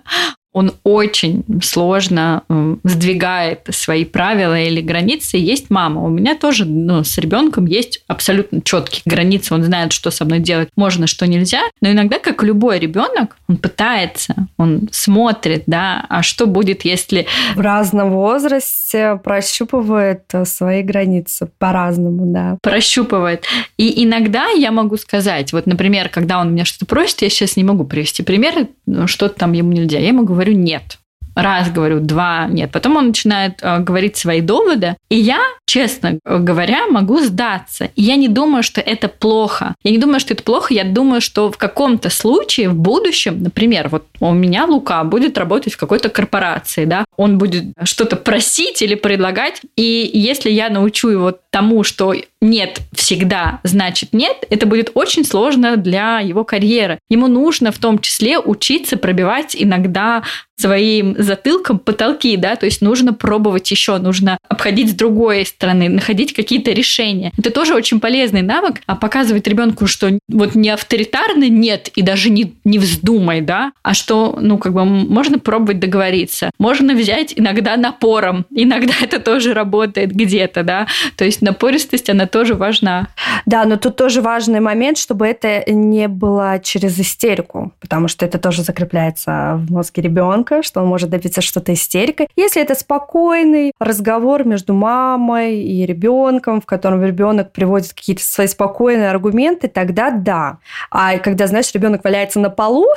он 0.51 0.73
очень 0.83 1.43
сложно 1.61 2.43
сдвигает 2.83 3.61
свои 3.69 4.03
правила 4.03 4.59
или 4.59 4.81
границы. 4.81 5.37
Есть 5.37 5.69
мама. 5.69 6.03
У 6.03 6.09
меня 6.09 6.35
тоже 6.35 6.65
ну, 6.65 7.03
с 7.03 7.17
ребенком 7.17 7.65
есть 7.65 8.03
абсолютно 8.07 8.61
четкие 8.61 9.03
границы. 9.05 9.53
Он 9.53 9.63
знает, 9.63 9.91
что 9.91 10.09
со 10.09 10.25
мной 10.25 10.39
делать 10.39 10.69
можно, 10.75 11.05
что 11.05 11.27
нельзя. 11.27 11.61
Но 11.81 11.91
иногда, 11.91 12.17
как 12.19 12.43
любой 12.43 12.79
ребенок, 12.79 13.37
он 13.47 13.57
пытается, 13.57 14.47
он 14.57 14.89
смотрит, 14.91 15.63
да, 15.67 16.05
а 16.09 16.23
что 16.23 16.47
будет, 16.47 16.83
если... 16.83 17.27
В 17.55 17.59
разном 17.59 18.11
возрасте 18.11 19.19
прощупывает 19.23 20.23
свои 20.45 20.81
границы 20.81 21.49
по-разному, 21.59 22.25
да. 22.25 22.57
Прощупывает. 22.63 23.43
И 23.77 24.03
иногда 24.03 24.47
я 24.49 24.71
могу 24.71 24.97
сказать, 24.97 25.53
вот, 25.53 25.67
например, 25.67 26.09
когда 26.09 26.39
он 26.39 26.53
меня 26.53 26.65
что-то 26.65 26.85
просит, 26.85 27.21
я 27.21 27.29
сейчас 27.29 27.55
не 27.55 27.63
могу 27.63 27.83
привести 27.83 28.23
пример, 28.23 28.67
ну, 28.87 29.05
что-то 29.05 29.35
там 29.35 29.53
ему 29.53 29.71
нельзя. 29.71 29.99
Я 29.99 30.07
ему 30.07 30.23
говорю 30.39 30.53
нет 30.53 30.99
раз 31.41 31.71
говорю, 31.71 31.99
два 31.99 32.47
нет. 32.47 32.71
Потом 32.71 32.97
он 32.97 33.07
начинает 33.07 33.59
э, 33.61 33.79
говорить 33.79 34.17
свои 34.17 34.41
доводы, 34.41 34.95
и 35.09 35.15
я, 35.15 35.39
честно 35.65 36.19
говоря, 36.25 36.87
могу 36.87 37.19
сдаться. 37.19 37.89
И 37.95 38.01
я 38.01 38.15
не 38.15 38.27
думаю, 38.27 38.63
что 38.63 38.81
это 38.81 39.07
плохо. 39.07 39.75
Я 39.83 39.91
не 39.91 39.97
думаю, 39.97 40.19
что 40.19 40.33
это 40.33 40.43
плохо. 40.43 40.73
Я 40.73 40.83
думаю, 40.83 41.21
что 41.21 41.51
в 41.51 41.57
каком-то 41.57 42.09
случае 42.09 42.69
в 42.69 42.75
будущем, 42.75 43.43
например, 43.43 43.89
вот 43.89 44.05
у 44.19 44.33
меня 44.33 44.65
Лука 44.65 45.03
будет 45.03 45.37
работать 45.37 45.73
в 45.73 45.77
какой-то 45.77 46.09
корпорации, 46.09 46.85
да, 46.85 47.05
он 47.17 47.37
будет 47.37 47.65
что-то 47.83 48.15
просить 48.15 48.81
или 48.81 48.95
предлагать, 48.95 49.61
и 49.75 50.09
если 50.13 50.49
я 50.49 50.69
научу 50.69 51.09
его 51.09 51.33
тому, 51.49 51.83
что 51.83 52.13
нет 52.41 52.81
всегда 52.93 53.59
значит 53.63 54.13
нет, 54.13 54.45
это 54.49 54.65
будет 54.65 54.91
очень 54.93 55.25
сложно 55.25 55.77
для 55.77 56.19
его 56.19 56.43
карьеры. 56.43 56.99
Ему 57.09 57.27
нужно 57.27 57.71
в 57.71 57.77
том 57.77 57.99
числе 57.99 58.39
учиться 58.39 58.97
пробивать 58.97 59.55
иногда 59.57 60.23
своим 60.59 61.15
затылком 61.17 61.79
потолки, 61.79 62.35
да, 62.35 62.55
то 62.55 62.65
есть 62.65 62.81
нужно 62.81 63.13
пробовать 63.13 63.71
еще, 63.71 63.97
нужно 63.97 64.37
обходить 64.47 64.89
с 64.89 64.93
другой 64.93 65.45
стороны, 65.45 65.87
находить 65.87 66.33
какие-то 66.33 66.71
решения. 66.71 67.31
Это 67.37 67.49
тоже 67.49 67.73
очень 67.73 67.99
полезный 68.01 68.41
навык, 68.41 68.81
а 68.85 68.95
показывать 68.95 69.47
ребенку, 69.47 69.87
что 69.87 70.19
вот 70.27 70.55
не 70.55 70.69
авторитарно 70.69 71.47
нет 71.47 71.89
и 71.95 72.01
даже 72.01 72.29
не, 72.29 72.55
не 72.65 72.77
вздумай, 72.77 73.39
да, 73.39 73.71
а 73.83 73.93
что, 73.93 74.37
ну, 74.41 74.57
как 74.57 74.73
бы 74.73 74.83
можно 74.83 75.39
пробовать 75.39 75.79
договориться. 75.79 76.51
Можно 76.59 76.93
взять 76.93 77.33
иногда 77.35 77.77
напором, 77.77 78.45
иногда 78.51 78.93
это 79.01 79.19
тоже 79.19 79.53
работает 79.53 80.11
где-то, 80.11 80.63
да, 80.63 80.87
то 81.15 81.23
есть 81.23 81.41
напористость, 81.41 82.09
она 82.09 82.27
тоже 82.29 82.55
важна. 82.55 83.07
Да, 83.45 83.65
но 83.65 83.77
тут 83.77 83.95
тоже 83.95 84.21
важный 84.21 84.59
момент, 84.59 84.97
чтобы 84.97 85.27
это 85.27 85.63
не 85.71 86.07
было 86.07 86.59
через 86.61 86.99
истерику, 86.99 87.71
потому 87.79 88.07
что 88.07 88.25
это 88.25 88.37
тоже 88.37 88.63
закрепляется 88.63 89.55
в 89.55 89.71
мозге 89.71 90.01
ребенка, 90.01 90.63
что 90.63 90.81
он 90.81 90.87
может 90.87 91.09
добиться 91.09 91.41
что-то 91.41 91.73
истерикой. 91.73 92.27
Если 92.35 92.61
это 92.61 92.75
спокойный 92.75 93.71
разговор 93.79 94.45
между 94.45 94.73
мамой 94.73 95.61
и 95.61 95.85
ребенком, 95.85 96.61
в 96.61 96.65
котором 96.65 97.03
ребенок 97.03 97.51
приводит 97.51 97.93
какие-то 97.93 98.23
свои 98.23 98.47
спокойные 98.47 99.09
аргументы, 99.09 99.67
тогда 99.67 100.11
да. 100.11 100.57
А 100.91 101.17
когда, 101.17 101.47
знаешь, 101.47 101.73
ребенок 101.73 102.03
валяется 102.03 102.39
на 102.39 102.49
полу, 102.49 102.87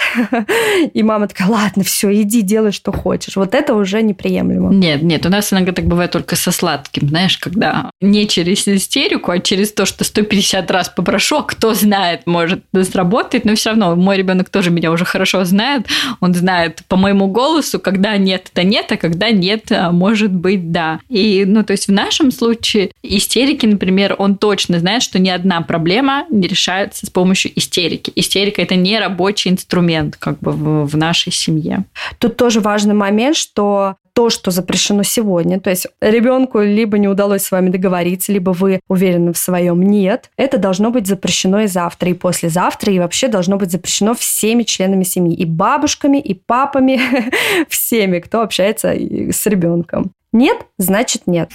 и 0.92 1.02
мама 1.02 1.28
такая, 1.28 1.48
ладно, 1.48 1.84
все, 1.84 2.12
иди, 2.20 2.42
делай, 2.42 2.72
что 2.72 2.92
хочешь. 2.92 3.36
Вот 3.36 3.54
это 3.54 3.74
уже 3.74 4.02
неприемлемо. 4.02 4.72
Нет, 4.72 5.02
нет, 5.02 5.24
у 5.26 5.28
нас 5.28 5.52
иногда 5.52 5.72
так 5.72 5.86
бывает 5.86 6.10
только 6.10 6.36
со 6.36 6.50
сладким, 6.50 7.08
знаешь, 7.08 7.38
когда 7.38 7.90
не 8.00 8.26
через 8.26 8.66
истерику, 8.66 9.21
а 9.28 9.38
через 9.38 9.72
то, 9.72 9.86
что 9.86 10.04
150 10.04 10.70
раз 10.70 10.88
попрошу, 10.88 11.38
а 11.38 11.42
кто 11.42 11.74
знает, 11.74 12.26
может, 12.26 12.64
сработает, 12.82 13.44
но 13.44 13.54
все 13.54 13.70
равно 13.70 13.96
мой 13.96 14.16
ребенок 14.16 14.50
тоже 14.50 14.70
меня 14.70 14.90
уже 14.90 15.04
хорошо 15.04 15.44
знает, 15.44 15.86
он 16.20 16.34
знает 16.34 16.82
по 16.88 16.96
моему 16.96 17.28
голосу, 17.28 17.52
голосу, 17.52 17.80
когда 17.80 18.16
нет, 18.16 18.50
это 18.52 18.64
нет, 18.64 18.90
а 18.92 18.96
когда 18.96 19.30
нет, 19.30 19.70
а 19.72 19.92
может 19.92 20.32
быть 20.32 20.70
да. 20.72 21.00
И, 21.08 21.44
ну, 21.46 21.62
то 21.62 21.72
есть 21.72 21.88
в 21.88 21.92
нашем 21.92 22.30
случае 22.30 22.90
истерики, 23.02 23.66
например, 23.66 24.14
он 24.18 24.36
точно 24.36 24.78
знает, 24.78 25.02
что 25.02 25.18
ни 25.18 25.28
одна 25.28 25.60
проблема 25.60 26.24
не 26.30 26.48
решается 26.48 27.06
с 27.06 27.10
помощью 27.10 27.52
истерики. 27.56 28.12
Истерика– 28.14 28.62
это 28.62 28.74
не 28.74 28.98
рабочий 28.98 29.50
инструмент 29.50 30.16
как 30.16 30.38
бы 30.40 30.52
в, 30.52 30.86
в 30.86 30.96
нашей 30.96 31.32
семье. 31.32 31.84
Тут 32.18 32.36
тоже 32.36 32.60
важный 32.60 32.94
момент, 32.94 33.36
что 33.36 33.96
то, 34.14 34.30
что 34.30 34.50
запрещено 34.50 35.02
сегодня, 35.02 35.60
то 35.60 35.70
есть 35.70 35.86
ребенку 36.00 36.60
либо 36.60 36.98
не 36.98 37.08
удалось 37.08 37.44
с 37.44 37.50
вами 37.50 37.70
договориться, 37.70 38.32
либо 38.32 38.50
вы 38.50 38.80
уверены 38.88 39.32
в 39.32 39.38
своем 39.38 39.82
нет, 39.82 40.30
это 40.36 40.58
должно 40.58 40.90
быть 40.90 41.06
запрещено 41.06 41.60
и 41.60 41.66
завтра, 41.66 42.10
и 42.10 42.14
послезавтра, 42.14 42.92
и 42.92 42.98
вообще 42.98 43.28
должно 43.28 43.56
быть 43.56 43.70
запрещено 43.70 44.14
всеми 44.14 44.64
членами 44.64 45.04
семьи, 45.04 45.34
и 45.34 45.44
бабушками, 45.44 46.18
и 46.18 46.34
папами, 46.34 47.00
всеми, 47.68 48.18
кто 48.18 48.42
общается 48.42 48.90
с 48.90 49.46
ребенком. 49.46 50.12
Нет, 50.32 50.58
значит 50.78 51.26
нет. 51.26 51.50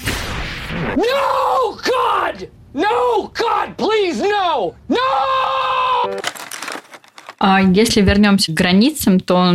No, 0.95 1.75
God! 1.83 2.49
No, 2.73 3.31
God, 3.33 3.75
please, 3.77 4.21
no! 4.21 4.75
No! 4.87 6.46
А 7.39 7.61
если 7.61 8.01
вернемся 8.01 8.51
к 8.51 8.55
границам, 8.55 9.19
то 9.19 9.51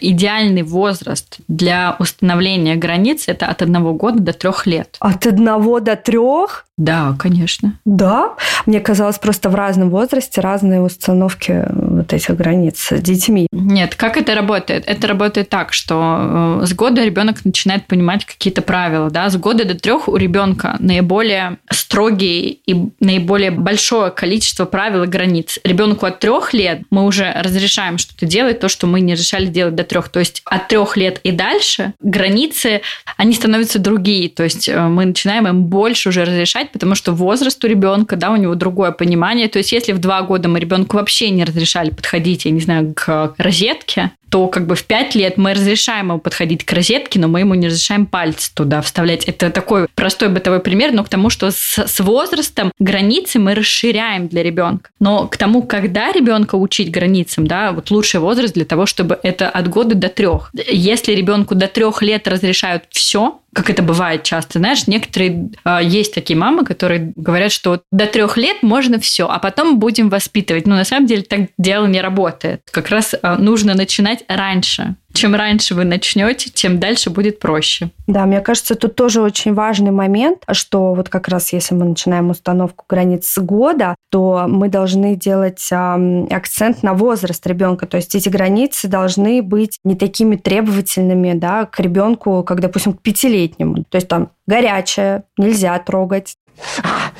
идеальный 0.00 0.62
возраст 0.62 1.38
для 1.48 1.96
установления 1.98 2.76
границ 2.76 3.24
это 3.26 3.46
от 3.46 3.62
одного 3.62 3.94
года 3.94 4.20
до 4.20 4.32
трех 4.32 4.66
лет. 4.66 4.96
От 5.00 5.26
одного 5.26 5.80
до 5.80 5.96
трех? 5.96 6.66
Да, 6.78 7.14
конечно. 7.18 7.78
Да? 7.84 8.32
Мне 8.66 8.80
казалось, 8.80 9.18
просто 9.18 9.50
в 9.50 9.54
разном 9.54 9.90
возрасте 9.90 10.40
разные 10.40 10.80
установки 10.80 11.64
вот 11.70 12.12
этих 12.12 12.34
границ 12.34 12.78
с 12.78 12.98
детьми. 13.00 13.46
Нет, 13.52 13.94
как 13.94 14.16
это 14.16 14.34
работает? 14.34 14.84
Это 14.86 15.06
работает 15.06 15.48
так, 15.48 15.72
что 15.72 16.60
э, 16.62 16.66
с 16.66 16.72
года 16.72 17.04
ребенок 17.04 17.44
начинает 17.44 17.86
понимать 17.86 18.24
какие-то 18.24 18.62
правила. 18.62 19.10
Да? 19.10 19.28
С 19.28 19.36
года 19.36 19.64
до 19.64 19.74
трех 19.74 20.08
у 20.08 20.16
ребенка 20.16 20.76
наиболее 20.80 21.58
строгие 21.70 22.50
и 22.50 22.90
наиболее 23.00 23.50
большое 23.50 24.10
количество 24.10 24.64
правил 24.64 25.04
и 25.04 25.06
границ. 25.06 25.58
Ребенку 25.64 26.06
от 26.06 26.20
трех 26.20 26.54
лет 26.54 26.82
мы 26.90 27.04
уже 27.04 27.21
разрешаем 27.22 27.98
что-то 27.98 28.26
делать, 28.26 28.60
то, 28.60 28.68
что 28.68 28.86
мы 28.86 29.00
не 29.00 29.14
разрешали 29.14 29.46
делать 29.46 29.74
до 29.74 29.84
трех. 29.84 30.08
То 30.08 30.20
есть 30.20 30.42
от 30.44 30.68
трех 30.68 30.96
лет 30.96 31.20
и 31.22 31.32
дальше 31.32 31.92
границы, 32.00 32.82
они 33.16 33.34
становятся 33.34 33.78
другие. 33.78 34.28
То 34.28 34.44
есть 34.44 34.68
э, 34.68 34.80
мы 34.88 35.04
начинаем 35.04 35.46
им 35.46 35.64
больше 35.64 36.08
уже 36.08 36.24
разрешать, 36.24 36.72
потому 36.72 36.94
что 36.94 37.12
возраст 37.12 37.62
у 37.64 37.68
ребенка, 37.68 38.16
да, 38.16 38.30
у 38.30 38.36
него 38.36 38.54
другое 38.54 38.92
понимание. 38.92 39.48
То 39.48 39.58
есть 39.58 39.72
если 39.72 39.92
в 39.92 39.98
два 39.98 40.22
года 40.22 40.48
мы 40.48 40.60
ребенку 40.60 40.96
вообще 40.96 41.30
не 41.30 41.44
разрешали 41.44 41.90
подходить, 41.90 42.44
я 42.44 42.50
не 42.50 42.60
знаю, 42.60 42.94
к 42.94 43.34
розетке, 43.38 44.12
то 44.32 44.48
как 44.48 44.66
бы 44.66 44.76
в 44.76 44.84
5 44.84 45.14
лет 45.14 45.36
мы 45.36 45.52
разрешаем 45.52 46.08
ему 46.08 46.18
подходить 46.18 46.64
к 46.64 46.72
розетке, 46.72 47.20
но 47.20 47.28
мы 47.28 47.40
ему 47.40 47.52
не 47.52 47.66
разрешаем 47.66 48.06
пальцы 48.06 48.50
туда 48.54 48.80
вставлять. 48.80 49.24
Это 49.26 49.50
такой 49.50 49.88
простой 49.94 50.30
бытовой 50.30 50.60
пример, 50.60 50.92
но 50.92 51.04
к 51.04 51.10
тому, 51.10 51.28
что 51.28 51.50
с, 51.50 51.76
с 51.76 52.00
возрастом 52.00 52.72
границы 52.78 53.38
мы 53.38 53.54
расширяем 53.54 54.28
для 54.28 54.42
ребенка. 54.42 54.88
Но 55.00 55.28
к 55.28 55.36
тому, 55.36 55.62
когда 55.62 56.12
ребенка 56.12 56.54
учить 56.54 56.90
границам, 56.90 57.46
да, 57.46 57.72
вот 57.72 57.90
лучший 57.90 58.20
возраст 58.20 58.54
для 58.54 58.64
того, 58.64 58.86
чтобы 58.86 59.18
это 59.22 59.50
от 59.50 59.68
года 59.68 59.94
до 59.94 60.08
трех. 60.08 60.50
Если 60.66 61.12
ребенку 61.12 61.54
до 61.54 61.66
трех 61.66 62.00
лет 62.00 62.26
разрешают 62.26 62.84
все, 62.88 63.41
как 63.54 63.68
это 63.68 63.82
бывает 63.82 64.22
часто, 64.22 64.58
знаешь, 64.58 64.86
некоторые 64.86 65.50
э, 65.64 65.80
есть 65.82 66.14
такие 66.14 66.38
мамы, 66.38 66.64
которые 66.64 67.12
говорят, 67.16 67.52
что 67.52 67.82
до 67.90 68.06
трех 68.06 68.36
лет 68.36 68.62
можно 68.62 68.98
все, 68.98 69.28
а 69.28 69.38
потом 69.38 69.78
будем 69.78 70.08
воспитывать. 70.08 70.66
Но 70.66 70.74
на 70.74 70.84
самом 70.84 71.06
деле 71.06 71.22
так 71.22 71.50
дело 71.58 71.86
не 71.86 72.00
работает. 72.00 72.62
Как 72.70 72.88
раз 72.88 73.14
э, 73.14 73.36
нужно 73.36 73.74
начинать 73.74 74.24
раньше. 74.28 74.96
Чем 75.12 75.34
раньше 75.34 75.74
вы 75.74 75.84
начнете, 75.84 76.50
тем 76.50 76.78
дальше 76.78 77.10
будет 77.10 77.38
проще. 77.38 77.90
Да, 78.06 78.24
мне 78.26 78.40
кажется, 78.40 78.74
тут 78.74 78.94
тоже 78.94 79.20
очень 79.20 79.54
важный 79.54 79.90
момент, 79.90 80.44
что 80.52 80.94
вот 80.94 81.08
как 81.08 81.28
раз 81.28 81.52
если 81.52 81.74
мы 81.74 81.84
начинаем 81.84 82.30
установку 82.30 82.84
границ 82.88 83.26
с 83.26 83.38
года, 83.40 83.94
то 84.10 84.46
мы 84.48 84.68
должны 84.68 85.14
делать 85.16 85.68
э, 85.70 86.26
акцент 86.30 86.82
на 86.82 86.94
возраст 86.94 87.46
ребенка. 87.46 87.86
То 87.86 87.96
есть 87.96 88.14
эти 88.14 88.28
границы 88.28 88.88
должны 88.88 89.42
быть 89.42 89.78
не 89.84 89.96
такими 89.96 90.36
требовательными 90.36 91.34
да, 91.34 91.66
к 91.66 91.78
ребенку, 91.80 92.42
как, 92.42 92.60
допустим, 92.60 92.94
к 92.94 93.02
пятилетнему. 93.02 93.84
То 93.84 93.96
есть 93.96 94.08
там 94.08 94.30
горячее, 94.46 95.24
нельзя 95.36 95.78
трогать. 95.78 96.36
А, 96.82 97.10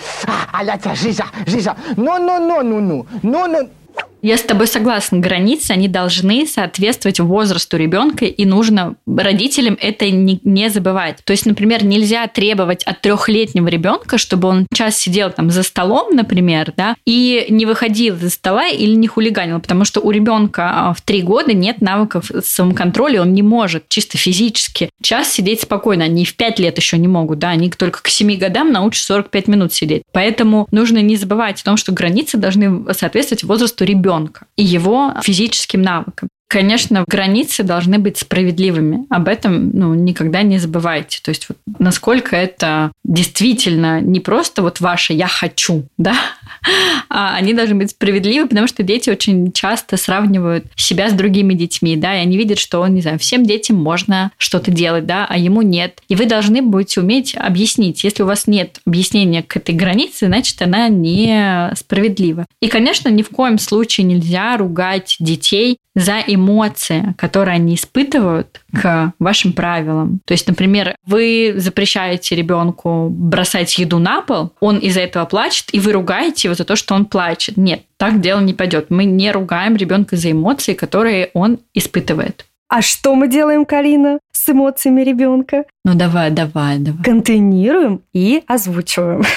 а, 0.53 0.79
а, 0.85 0.95
Жиза, 0.95 1.25
Жиза, 1.47 1.77
ну, 1.97 2.19
ну, 2.19 3.69
Я 4.25 4.37
с 4.37 4.43
тобой 4.43 4.69
согласна. 4.69 5.19
Границы, 5.19 5.73
они 5.73 5.89
должны 5.89 6.47
соответствовать 6.47 7.19
возрасту 7.19 7.77
ребенка, 7.77 8.25
и 8.25 8.45
нужно 8.45 8.95
родителям 9.05 9.77
это 9.81 10.09
не, 10.13 10.41
не 10.45 10.71
забывать. 10.71 11.19
То 11.25 11.33
есть, 11.33 11.45
например, 11.45 11.85
нельзя 11.85 12.29
требовать 12.29 12.85
от 12.85 13.01
трехлетнего 13.01 13.67
ребенка, 13.67 14.19
чтобы 14.19 14.47
он 14.47 14.69
час 14.73 14.97
сидел 14.97 15.33
там 15.33 15.51
за 15.51 15.65
столом, 15.65 16.15
например, 16.15 16.73
да, 16.77 16.95
и 17.05 17.47
не 17.49 17.67
выходил 17.67 18.15
из 18.15 18.35
стола 18.35 18.69
или 18.69 18.95
не 18.95 19.09
хулиганил, 19.09 19.59
потому 19.59 19.85
что 19.85 20.01
у 20.01 20.13
ребенка 20.13 20.71
а, 20.73 20.95
в 20.95 21.01
три 21.01 21.23
года 21.23 21.53
нет 21.53 21.81
навыков 21.81 22.31
самоконтроля, 22.45 23.23
он 23.23 23.35
не 23.35 23.43
может 23.43 23.89
чисто 23.89 24.19
физически 24.19 24.91
час 25.03 25.33
сидеть 25.33 25.63
спокойно. 25.63 26.05
Они 26.05 26.25
в 26.25 26.37
пять 26.37 26.61
лет 26.61 26.77
еще 26.77 26.97
не 26.97 27.09
могут, 27.09 27.41
да, 27.41 27.49
они 27.49 27.71
только 27.71 28.01
к 28.01 28.09
семи 28.09 28.37
годам 28.37 28.71
научатся 28.71 29.07
45 29.07 29.49
минут 29.49 29.73
сидеть. 29.73 30.05
Поэтому 30.13 30.69
нужно 30.71 30.99
не 30.99 31.17
забывать 31.17 31.61
о 31.61 31.65
том, 31.65 31.77
что 31.77 31.91
границы 31.91 32.37
должны 32.37 32.85
соответствовать 32.95 33.43
возрасту 33.43 33.85
ребенка 33.85 34.12
ребенка 34.13 34.47
и 34.57 34.63
его 34.63 35.15
физическим 35.23 35.83
навыкам. 35.83 36.29
Конечно, 36.49 37.05
границы 37.07 37.63
должны 37.63 37.99
быть 37.99 38.19
справедливыми. 38.19 39.07
Об 39.09 39.29
этом 39.29 39.71
ну, 39.71 39.95
никогда 39.95 40.43
не 40.43 40.59
забывайте. 40.59 41.21
То 41.23 41.31
есть, 41.31 41.49
вот, 41.49 41.57
насколько 41.79 42.37
это 42.37 42.93
действительно 43.05 44.03
не 44.03 44.21
просто 44.21 44.61
вот 44.61 44.81
ваше 44.81 45.15
«я 45.15 45.29
хочу», 45.29 45.85
да, 45.97 46.15
они 47.09 47.55
должны 47.55 47.75
быть 47.75 47.91
справедливы, 47.91 48.49
потому 48.49 48.67
что 48.67 48.83
дети 48.83 49.11
очень 49.11 49.53
часто 49.53 49.97
сравнивают 49.97 50.67
себя 50.77 51.09
с 51.09 51.13
другими 51.13 51.55
детьми, 51.55 51.97
да, 51.97 52.17
и 52.17 52.23
они 52.23 52.37
видят, 52.37 52.59
что, 52.59 52.87
не 52.87 53.01
знаю, 53.01 53.19
всем 53.19 53.45
детям 53.45 53.77
можно 53.77 54.31
что-то 54.39 54.71
делать, 54.71 55.07
да, 55.07 55.27
а 55.29 55.37
ему 55.37 55.63
нет. 55.63 56.01
И 56.09 56.17
вы 56.17 56.27
должны 56.27 56.63
будете 56.63 57.01
уметь 57.01 57.35
объяснить. 57.37 58.05
Если 58.05 58.23
у 58.23 58.27
вас 58.27 58.47
нет 58.47 58.81
объяснения 58.87 59.43
к 59.43 59.57
этой 59.57 59.75
границе, 59.75 60.27
значит, 60.27 60.61
она 60.63 60.89
не 60.89 61.71
справедлива. 61.77 62.47
И, 62.61 62.69
конечно, 62.69 63.09
ни 63.09 63.23
в 63.23 63.31
коем 63.31 63.59
случае 63.59 64.07
нельзя 64.07 64.57
ругать 64.57 65.17
детей 65.19 65.79
за 65.95 66.21
эмоции, 66.27 67.15
которые 67.19 67.57
они 67.57 67.75
испытывают 67.75 68.62
к 68.73 69.13
вашим 69.19 69.53
правилам. 69.53 70.21
То 70.25 70.33
есть, 70.33 70.49
например, 70.49 70.97
вы 71.07 71.55
запрещаете 71.57 72.35
ребенку 72.35 73.09
бросать 73.11 73.79
еду 73.79 73.99
на 73.99 74.23
пол, 74.23 74.53
он 74.61 74.79
из-за 74.79 75.01
этого 75.01 75.25
плачет, 75.25 75.67
и 75.73 75.81
вы 75.81 75.93
ругаете 75.93 76.49
его 76.49 76.55
за 76.55 76.65
то, 76.65 76.77
что 76.77 76.95
он 76.95 77.07
плачет. 77.07 77.57
Нет, 77.57 77.83
так 77.97 78.21
дело 78.21 78.41
не 78.41 78.55
пойдет. 78.55 78.91
Мы 78.91 79.05
не 79.05 79.31
ругаем 79.31 79.77
ребенка 79.77 80.17
за 80.17 80.33
эмоции, 80.33 80.75
которые 80.75 81.31
он 81.35 81.61
испытывает. 81.75 82.47
А 82.75 82.81
что 82.81 83.15
мы 83.15 83.29
делаем, 83.29 83.67
Карина, 83.67 84.19
с 84.33 84.49
эмоциями 84.49 85.03
ребенка? 85.03 85.65
Ну 85.85 85.95
давай, 85.95 86.31
давай, 86.31 86.79
давай. 86.79 87.03
Контейнируем 87.05 88.01
и 88.15 88.43
озвучиваем. 88.47 89.23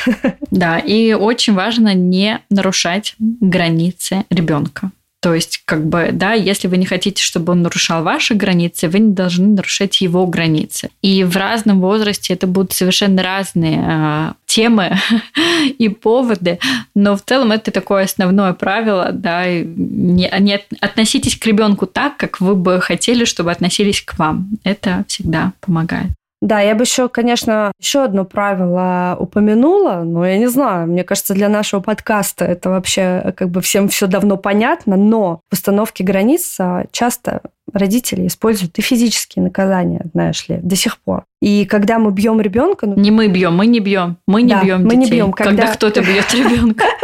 Да, 0.52 0.80
и 0.80 1.12
очень 1.12 1.54
важно 1.54 1.94
не 1.94 2.40
нарушать 2.50 3.16
границы 3.20 4.24
ребенка. 4.30 4.92
То 5.26 5.34
есть, 5.34 5.64
как 5.66 5.88
бы, 5.88 6.10
да, 6.14 6.34
если 6.34 6.68
вы 6.68 6.78
не 6.78 6.86
хотите, 6.86 7.24
чтобы 7.24 7.54
он 7.54 7.64
нарушал 7.64 8.04
ваши 8.04 8.36
границы, 8.36 8.88
вы 8.88 9.00
не 9.00 9.12
должны 9.12 9.48
нарушать 9.48 10.00
его 10.00 10.28
границы. 10.28 10.92
И 11.02 11.24
в 11.24 11.36
разном 11.36 11.82
возрасте 11.82 12.36
это 12.36 12.46
будут 12.46 12.74
совершенно 12.74 13.24
разные 13.24 13.84
э, 13.84 14.34
темы 14.46 14.96
и 15.80 15.90
поводы, 15.90 16.60
но 16.94 17.18
в 17.18 17.24
целом 17.24 17.54
это 17.54 17.72
такое 17.72 18.04
основное 18.04 18.54
правило, 18.54 19.10
да, 19.14 19.48
не, 19.48 20.32
не 20.42 20.62
относитесь 20.80 21.38
к 21.38 21.46
ребенку 21.48 21.88
так, 21.88 22.18
как 22.18 22.40
вы 22.40 22.54
бы 22.54 22.80
хотели, 22.80 23.26
чтобы 23.26 23.52
относились 23.52 24.02
к 24.02 24.20
вам. 24.20 24.50
Это 24.64 25.06
всегда 25.08 25.54
помогает. 25.60 26.12
Да, 26.42 26.60
я 26.60 26.76
бы 26.76 26.84
еще, 26.84 27.10
конечно, 27.10 27.72
еще 27.80 28.04
одно 28.04 28.26
правило 28.26 29.16
упомянула, 29.20 30.04
но 30.06 30.26
я 30.26 30.38
не 30.38 30.48
знаю, 30.48 30.88
мне 30.88 31.04
кажется, 31.04 31.34
для 31.34 31.50
нашего 31.50 31.80
подкаста 31.80 32.46
это 32.46 32.70
вообще 32.70 33.34
как 33.36 33.50
бы 33.50 33.62
всем 33.62 33.88
все 33.88 34.08
давно 34.08 34.38
понятно, 34.38 34.96
но 34.98 35.40
в 35.50 35.54
установке 35.54 36.04
границ 36.04 36.56
а, 36.60 36.86
часто 36.92 37.42
родители 37.74 38.28
используют 38.28 38.78
и 38.78 38.82
физические 38.82 39.44
наказания, 39.44 40.06
знаешь 40.14 40.48
ли, 40.48 40.58
до 40.62 40.76
сих 40.76 40.98
пор. 41.00 41.24
И 41.42 41.66
когда 41.66 42.00
мы 42.00 42.12
бьем 42.12 42.40
ребенка... 42.40 42.86
Ну... 42.86 42.96
Не 42.96 43.12
мы 43.12 43.28
бьем, 43.28 43.56
мы 43.56 43.66
не 43.66 43.80
бьем. 43.80 44.18
Мы 44.28 44.44
не 44.44 44.54
да, 44.54 44.64
бьем 44.64 44.84
мы 44.84 44.92
детей. 44.92 45.04
не 45.04 45.12
бьем. 45.12 45.32
Когда, 45.32 45.52
когда 45.52 45.74
кто-то 45.74 46.02
бьет 46.02 46.34
ребенка. 46.34 46.86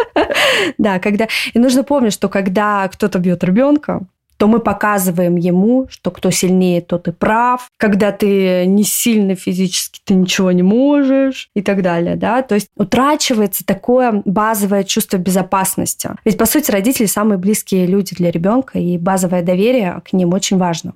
Да, 0.77 0.99
когда... 0.99 1.27
И 1.53 1.59
нужно 1.59 1.83
помнить, 1.83 2.13
что 2.13 2.29
когда 2.29 2.87
кто-то 2.87 3.19
бьет 3.19 3.43
ребенка, 3.43 4.01
то 4.41 4.47
мы 4.47 4.59
показываем 4.59 5.35
ему, 5.35 5.85
что 5.87 6.09
кто 6.09 6.31
сильнее, 6.31 6.81
тот 6.81 7.07
и 7.07 7.11
прав. 7.11 7.69
Когда 7.77 8.11
ты 8.11 8.65
не 8.65 8.83
сильно 8.83 9.35
физически, 9.35 9.99
ты 10.03 10.15
ничего 10.15 10.51
не 10.51 10.63
можешь 10.63 11.49
и 11.55 11.61
так 11.61 11.83
далее. 11.83 12.15
Да? 12.15 12.41
То 12.41 12.55
есть 12.55 12.69
утрачивается 12.75 13.63
такое 13.63 14.23
базовое 14.25 14.83
чувство 14.83 15.17
безопасности. 15.17 16.09
Ведь, 16.25 16.39
по 16.39 16.47
сути, 16.47 16.71
родители 16.71 17.05
самые 17.05 17.37
близкие 17.37 17.85
люди 17.85 18.15
для 18.15 18.31
ребенка, 18.31 18.79
и 18.79 18.97
базовое 18.97 19.43
доверие 19.43 20.01
к 20.03 20.11
ним 20.11 20.33
очень 20.33 20.57
важно. 20.57 20.93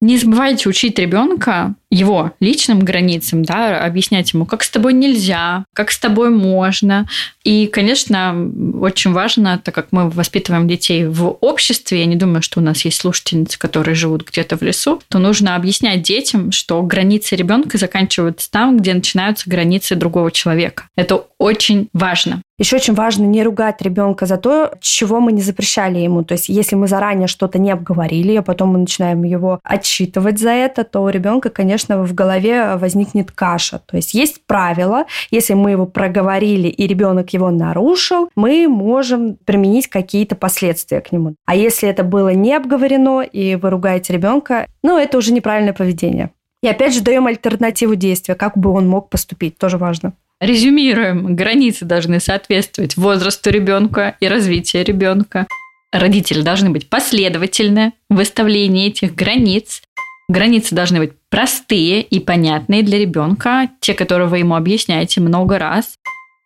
Не 0.00 0.16
забывайте 0.16 0.68
учить 0.68 0.98
ребенка 0.98 1.76
его 1.90 2.32
личным 2.40 2.80
границам, 2.80 3.44
да, 3.44 3.84
объяснять 3.84 4.32
ему, 4.32 4.44
как 4.44 4.62
с 4.62 4.70
тобой 4.70 4.92
нельзя, 4.92 5.64
как 5.74 5.90
с 5.90 5.98
тобой 5.98 6.30
можно. 6.30 7.08
И, 7.44 7.66
конечно, 7.66 8.36
очень 8.80 9.12
важно, 9.12 9.58
так 9.62 9.74
как 9.74 9.88
мы 9.90 10.10
воспитываем 10.10 10.68
детей 10.68 11.06
в 11.06 11.28
обществе, 11.40 12.00
я 12.00 12.06
не 12.06 12.16
думаю, 12.16 12.42
что 12.42 12.60
у 12.60 12.62
нас 12.62 12.84
есть 12.84 13.00
слушательницы, 13.00 13.58
которые 13.58 13.94
живут 13.94 14.28
где-то 14.28 14.58
в 14.58 14.62
лесу, 14.62 15.00
то 15.08 15.18
нужно 15.18 15.56
объяснять 15.56 16.02
детям, 16.02 16.52
что 16.52 16.82
границы 16.82 17.36
ребенка 17.36 17.78
заканчиваются 17.78 18.50
там, 18.50 18.76
где 18.76 18.92
начинаются 18.92 19.48
границы 19.48 19.94
другого 19.94 20.30
человека. 20.30 20.84
Это 20.96 21.24
очень 21.38 21.88
важно. 21.94 22.42
Еще 22.58 22.74
очень 22.74 22.94
важно 22.94 23.24
не 23.24 23.44
ругать 23.44 23.80
ребенка 23.82 24.26
за 24.26 24.36
то, 24.36 24.72
чего 24.80 25.20
мы 25.20 25.30
не 25.30 25.42
запрещали 25.42 26.00
ему. 26.00 26.24
То 26.24 26.32
есть, 26.32 26.48
если 26.48 26.74
мы 26.74 26.88
заранее 26.88 27.28
что-то 27.28 27.58
не 27.60 27.70
обговорили, 27.70 28.34
а 28.34 28.42
потом 28.42 28.70
мы 28.70 28.78
начинаем 28.80 29.22
его 29.22 29.60
отчитывать 29.62 30.40
за 30.40 30.50
это, 30.50 30.82
то 30.82 31.04
у 31.04 31.08
ребенка, 31.08 31.50
конечно, 31.50 31.77
в 31.86 32.14
голове 32.14 32.76
возникнет 32.76 33.30
каша. 33.30 33.80
То 33.86 33.96
есть, 33.96 34.14
есть 34.14 34.42
правило, 34.46 35.04
если 35.30 35.54
мы 35.54 35.70
его 35.72 35.86
проговорили 35.86 36.68
и 36.68 36.86
ребенок 36.86 37.32
его 37.32 37.50
нарушил, 37.50 38.28
мы 38.34 38.66
можем 38.68 39.36
применить 39.44 39.88
какие-то 39.88 40.34
последствия 40.34 41.00
к 41.00 41.12
нему. 41.12 41.34
А 41.46 41.54
если 41.54 41.88
это 41.88 42.02
было 42.02 42.30
не 42.30 42.54
обговорено 42.54 43.20
и 43.20 43.54
вы 43.54 43.70
ругаете 43.70 44.12
ребенка, 44.12 44.66
ну, 44.82 44.98
это 44.98 45.18
уже 45.18 45.32
неправильное 45.32 45.72
поведение. 45.72 46.30
И 46.62 46.66
опять 46.66 46.94
же 46.94 47.02
даем 47.02 47.26
альтернативу 47.26 47.94
действия, 47.94 48.34
как 48.34 48.58
бы 48.58 48.70
он 48.70 48.88
мог 48.88 49.10
поступить, 49.10 49.58
тоже 49.58 49.78
важно. 49.78 50.14
Резюмируем, 50.40 51.34
границы 51.34 51.84
должны 51.84 52.20
соответствовать 52.20 52.96
возрасту 52.96 53.50
ребенка 53.50 54.16
и 54.20 54.28
развитию 54.28 54.84
ребенка. 54.84 55.46
Родители 55.90 56.42
должны 56.42 56.70
быть 56.70 56.88
последовательны 56.88 57.92
в 58.10 58.16
выставлении 58.16 58.88
этих 58.88 59.14
границ. 59.14 59.82
Границы 60.30 60.74
должны 60.74 60.98
быть 60.98 61.12
простые 61.30 62.02
и 62.02 62.20
понятные 62.20 62.82
для 62.82 62.98
ребенка, 62.98 63.70
те, 63.80 63.94
которые 63.94 64.28
вы 64.28 64.38
ему 64.38 64.56
объясняете 64.56 65.22
много 65.22 65.58
раз. 65.58 65.94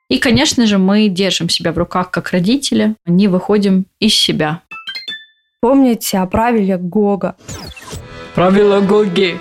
И, 0.09 0.19
конечно 0.19 0.67
же, 0.67 0.79
мы 0.79 1.09
держим 1.09 1.49
себя 1.49 1.73
в 1.73 1.79
руках 1.79 2.13
как 2.13 2.31
родители, 2.31 2.95
не 3.07 3.27
выходим 3.27 3.87
из 3.99 4.15
себя. 4.15 4.63
Помните 5.61 6.19
о 6.19 6.27
правиле 6.27 6.77
Гога. 6.77 7.35
Правило 8.37 8.81
Гоги. 8.81 9.39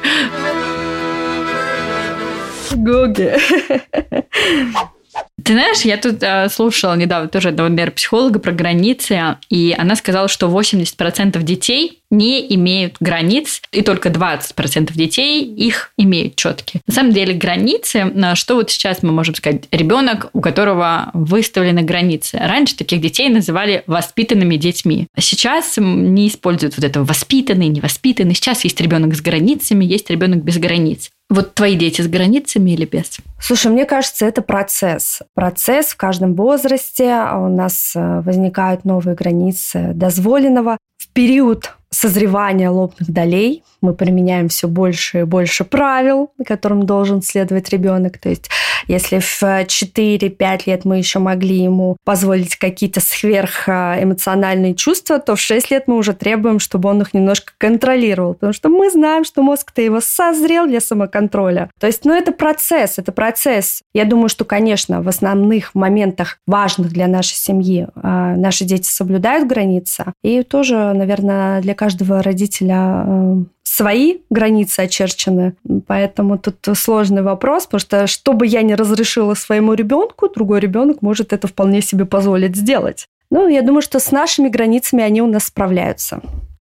Гоги. 2.73 3.35
Ты 5.43 5.53
знаешь, 5.53 5.81
я 5.81 5.97
тут 5.97 6.21
э, 6.21 6.49
слушала 6.49 6.95
недавно 6.95 7.27
тоже 7.27 7.49
одного 7.49 7.69
нейропсихолога 7.69 8.39
про 8.39 8.51
границы, 8.51 9.37
и 9.49 9.75
она 9.77 9.95
сказала, 9.95 10.27
что 10.27 10.47
80% 10.47 11.41
детей 11.41 12.01
не 12.11 12.53
имеют 12.55 12.97
границ, 12.99 13.61
и 13.71 13.81
только 13.81 14.09
20% 14.09 14.91
детей 14.93 15.43
их 15.43 15.93
имеют 15.97 16.35
четкие. 16.35 16.81
На 16.85 16.93
самом 16.93 17.13
деле 17.13 17.33
границы, 17.33 18.13
что 18.35 18.55
вот 18.55 18.69
сейчас 18.69 19.01
мы 19.01 19.11
можем 19.11 19.33
сказать, 19.33 19.63
ребенок, 19.71 20.29
у 20.33 20.41
которого 20.41 21.09
выставлены 21.13 21.81
границы. 21.81 22.37
Раньше 22.37 22.75
таких 22.75 23.01
детей 23.01 23.29
называли 23.29 23.83
воспитанными 23.87 24.57
детьми. 24.57 25.07
Сейчас 25.17 25.75
не 25.77 26.27
используют 26.27 26.75
вот 26.77 26.85
это 26.85 27.03
воспитанный, 27.03 27.69
невоспитанный. 27.69 28.35
Сейчас 28.35 28.63
есть 28.65 28.79
ребенок 28.81 29.15
с 29.15 29.21
границами, 29.21 29.85
есть 29.85 30.09
ребенок 30.09 30.43
без 30.43 30.57
границ. 30.57 31.09
Вот 31.31 31.53
твои 31.53 31.77
дети 31.77 32.01
с 32.01 32.09
границами 32.09 32.71
или 32.71 32.83
без? 32.83 33.19
Слушай, 33.39 33.71
мне 33.71 33.85
кажется, 33.85 34.25
это 34.25 34.41
процесс. 34.41 35.21
Процесс 35.33 35.87
в 35.87 35.95
каждом 35.95 36.35
возрасте. 36.35 37.09
А 37.09 37.37
у 37.37 37.47
нас 37.47 37.93
э, 37.95 38.19
возникают 38.19 38.83
новые 38.83 39.15
границы 39.15 39.93
дозволенного. 39.93 40.77
В 40.97 41.07
период 41.07 41.71
созревания 41.91 42.69
лобных 42.69 43.11
долей 43.11 43.63
мы 43.81 43.93
применяем 43.93 44.47
все 44.47 44.67
больше 44.67 45.21
и 45.21 45.23
больше 45.23 45.65
правил, 45.65 46.31
которым 46.45 46.85
должен 46.85 47.21
следовать 47.21 47.69
ребенок. 47.69 48.17
То 48.17 48.29
есть 48.29 48.49
если 48.87 49.19
в 49.19 49.43
4-5 49.43 50.61
лет 50.65 50.85
мы 50.85 50.97
еще 50.97 51.19
могли 51.19 51.57
ему 51.57 51.97
позволить 52.03 52.55
какие-то 52.55 52.99
сверхэмоциональные 52.99 54.75
чувства, 54.75 55.19
то 55.19 55.35
в 55.35 55.39
6 55.39 55.71
лет 55.71 55.87
мы 55.87 55.97
уже 55.97 56.13
требуем, 56.13 56.59
чтобы 56.59 56.89
он 56.89 57.01
их 57.01 57.13
немножко 57.13 57.53
контролировал, 57.57 58.33
потому 58.35 58.53
что 58.53 58.69
мы 58.69 58.89
знаем, 58.89 59.23
что 59.23 59.41
мозг-то 59.41 59.81
его 59.81 59.99
созрел 60.01 60.67
для 60.67 60.81
самоконтроля. 60.81 61.69
То 61.79 61.87
есть, 61.87 62.05
ну, 62.05 62.13
это 62.13 62.31
процесс, 62.31 62.97
это 62.97 63.11
процесс. 63.11 63.81
Я 63.93 64.05
думаю, 64.05 64.29
что, 64.29 64.45
конечно, 64.45 65.01
в 65.01 65.07
основных 65.07 65.75
моментах 65.75 66.37
важных 66.47 66.91
для 66.91 67.07
нашей 67.07 67.35
семьи 67.35 67.87
а, 67.95 68.35
наши 68.35 68.65
дети 68.65 68.87
соблюдают 68.87 69.47
границы, 69.47 70.05
и 70.23 70.43
тоже, 70.43 70.93
наверное, 70.93 71.61
для 71.61 71.73
каждого 71.81 72.21
родителя 72.21 73.03
э, 73.07 73.35
свои 73.63 74.17
границы 74.29 74.81
очерчены, 74.81 75.55
поэтому 75.87 76.37
тут 76.37 76.57
сложный 76.77 77.23
вопрос, 77.23 77.65
потому 77.65 77.79
что 77.79 78.05
что 78.05 78.33
бы 78.33 78.45
я 78.45 78.61
ни 78.61 78.73
разрешила 78.73 79.33
своему 79.33 79.73
ребенку, 79.73 80.29
другой 80.29 80.59
ребенок 80.59 81.01
может 81.01 81.33
это 81.33 81.47
вполне 81.47 81.81
себе 81.81 82.05
позволить 82.05 82.55
сделать. 82.55 83.07
Ну, 83.31 83.47
я 83.47 83.63
думаю, 83.63 83.81
что 83.81 83.99
с 83.99 84.11
нашими 84.11 84.47
границами 84.47 85.03
они 85.03 85.23
у 85.23 85.27
нас 85.27 85.45
справляются. 85.45 86.21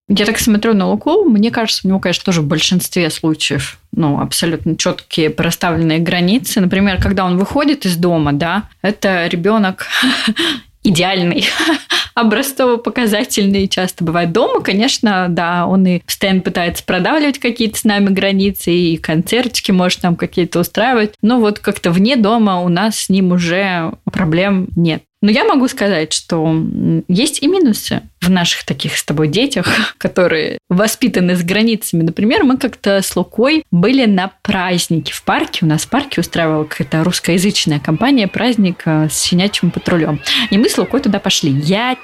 Я 0.08 0.26
так 0.26 0.40
смотрю 0.40 0.74
на 0.74 0.88
Луку, 0.88 1.26
мне 1.26 1.52
кажется, 1.52 1.82
у 1.84 1.90
него, 1.90 2.00
конечно, 2.00 2.24
тоже 2.24 2.42
в 2.42 2.48
большинстве 2.48 3.10
случаев 3.10 3.80
ну, 3.92 4.22
абсолютно 4.22 4.78
четкие 4.78 5.30
проставленные 5.30 6.00
границы. 6.00 6.62
Например, 6.62 7.02
когда 7.02 7.26
он 7.26 7.38
выходит 7.38 7.86
из 7.86 7.98
дома, 7.98 8.32
да, 8.32 8.70
это 8.82 9.28
ребенок 9.28 9.88
идеальный, 10.84 11.46
образцово-показательный 12.16 13.68
часто 13.68 14.04
бывает 14.04 14.32
дома. 14.32 14.62
Конечно, 14.62 15.28
да, 15.30 15.66
он 15.66 15.86
и 15.86 16.00
постоянно 16.00 16.42
пытается 16.42 16.84
продавливать 16.84 17.40
какие-то 17.40 17.78
с 17.78 17.84
нами 17.84 18.10
границы, 18.10 18.72
и 18.72 18.98
концертики 18.98 19.72
может 19.72 20.02
там 20.02 20.16
какие-то 20.16 20.60
устраивать. 20.60 21.14
Но 21.22 21.40
вот 21.40 21.60
как-то 21.60 21.92
вне 21.92 22.16
дома 22.16 22.62
у 22.62 22.70
нас 22.70 22.98
с 22.98 23.10
ним 23.10 23.32
уже 23.32 23.94
проблем 24.06 24.68
нет. 24.76 25.04
Но 25.22 25.30
я 25.30 25.46
могу 25.46 25.68
сказать, 25.68 26.14
что 26.14 26.66
есть 27.08 27.44
и 27.44 27.48
минусы 27.48 28.02
в 28.22 28.30
наших 28.30 28.66
таких 28.66 28.98
с 28.98 29.04
тобой 29.04 29.28
детях, 29.28 29.68
которые 29.98 30.58
воспитаны 30.70 31.36
с 31.36 31.44
границами. 31.44 32.02
Например, 32.04 32.44
мы 32.44 32.58
как-то 32.58 33.02
с 33.02 33.16
Лукой 33.16 33.64
были 33.72 34.06
на 34.06 34.32
празднике 34.42 35.14
в 35.14 35.24
парке. 35.24 35.66
У 35.66 35.68
нас 35.68 35.84
в 35.84 35.90
парке 35.90 36.22
устраивала 36.22 36.64
какая-то 36.64 37.04
русскоязычная 37.04 37.80
компания 37.80 38.28
праздник 38.28 38.82
э, 38.86 39.10
с 39.10 39.24
щенячьим 39.24 39.72
патрулем. 39.72 40.20
И 40.50 40.58
мы 40.58 40.70
с 40.70 40.78
Лукой 40.78 41.02
туда 41.02 41.20
пошли. 41.20 41.52
Я 41.52 41.98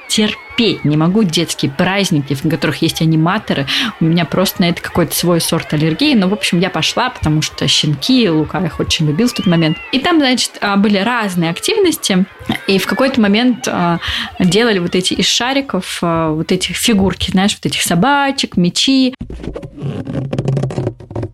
терпеть 0.57 0.85
не 0.85 0.97
могу 0.97 1.23
детские 1.23 1.71
праздники, 1.71 2.33
в 2.33 2.41
которых 2.49 2.81
есть 2.81 3.01
аниматоры. 3.01 3.67
У 3.99 4.05
меня 4.05 4.25
просто 4.25 4.61
на 4.61 4.69
это 4.69 4.81
какой-то 4.81 5.15
свой 5.15 5.39
сорт 5.39 5.73
аллергии. 5.73 6.15
Но, 6.15 6.27
в 6.27 6.33
общем, 6.33 6.59
я 6.59 6.69
пошла, 6.69 7.09
потому 7.09 7.41
что 7.41 7.67
щенки, 7.67 8.29
Лука 8.29 8.59
их 8.59 8.79
очень 8.79 9.07
любил 9.07 9.27
в 9.27 9.33
тот 9.33 9.45
момент. 9.45 9.77
И 9.91 9.99
там, 9.99 10.17
значит, 10.17 10.57
а, 10.61 10.75
были 10.77 10.97
разные 10.97 11.51
активности. 11.51 12.25
И 12.67 12.79
в 12.79 12.87
какой-то 12.87 13.21
момент 13.21 13.67
а, 13.67 13.99
делали 14.39 14.79
вот 14.79 14.95
эти 14.95 15.13
из 15.13 15.27
шариков 15.27 15.99
Э, 16.07 16.33
вот 16.33 16.51
этих 16.51 16.75
фигурки, 16.75 17.31
знаешь, 17.31 17.55
вот 17.55 17.65
этих 17.65 17.81
собачек, 17.81 18.57
мечи. 18.57 19.13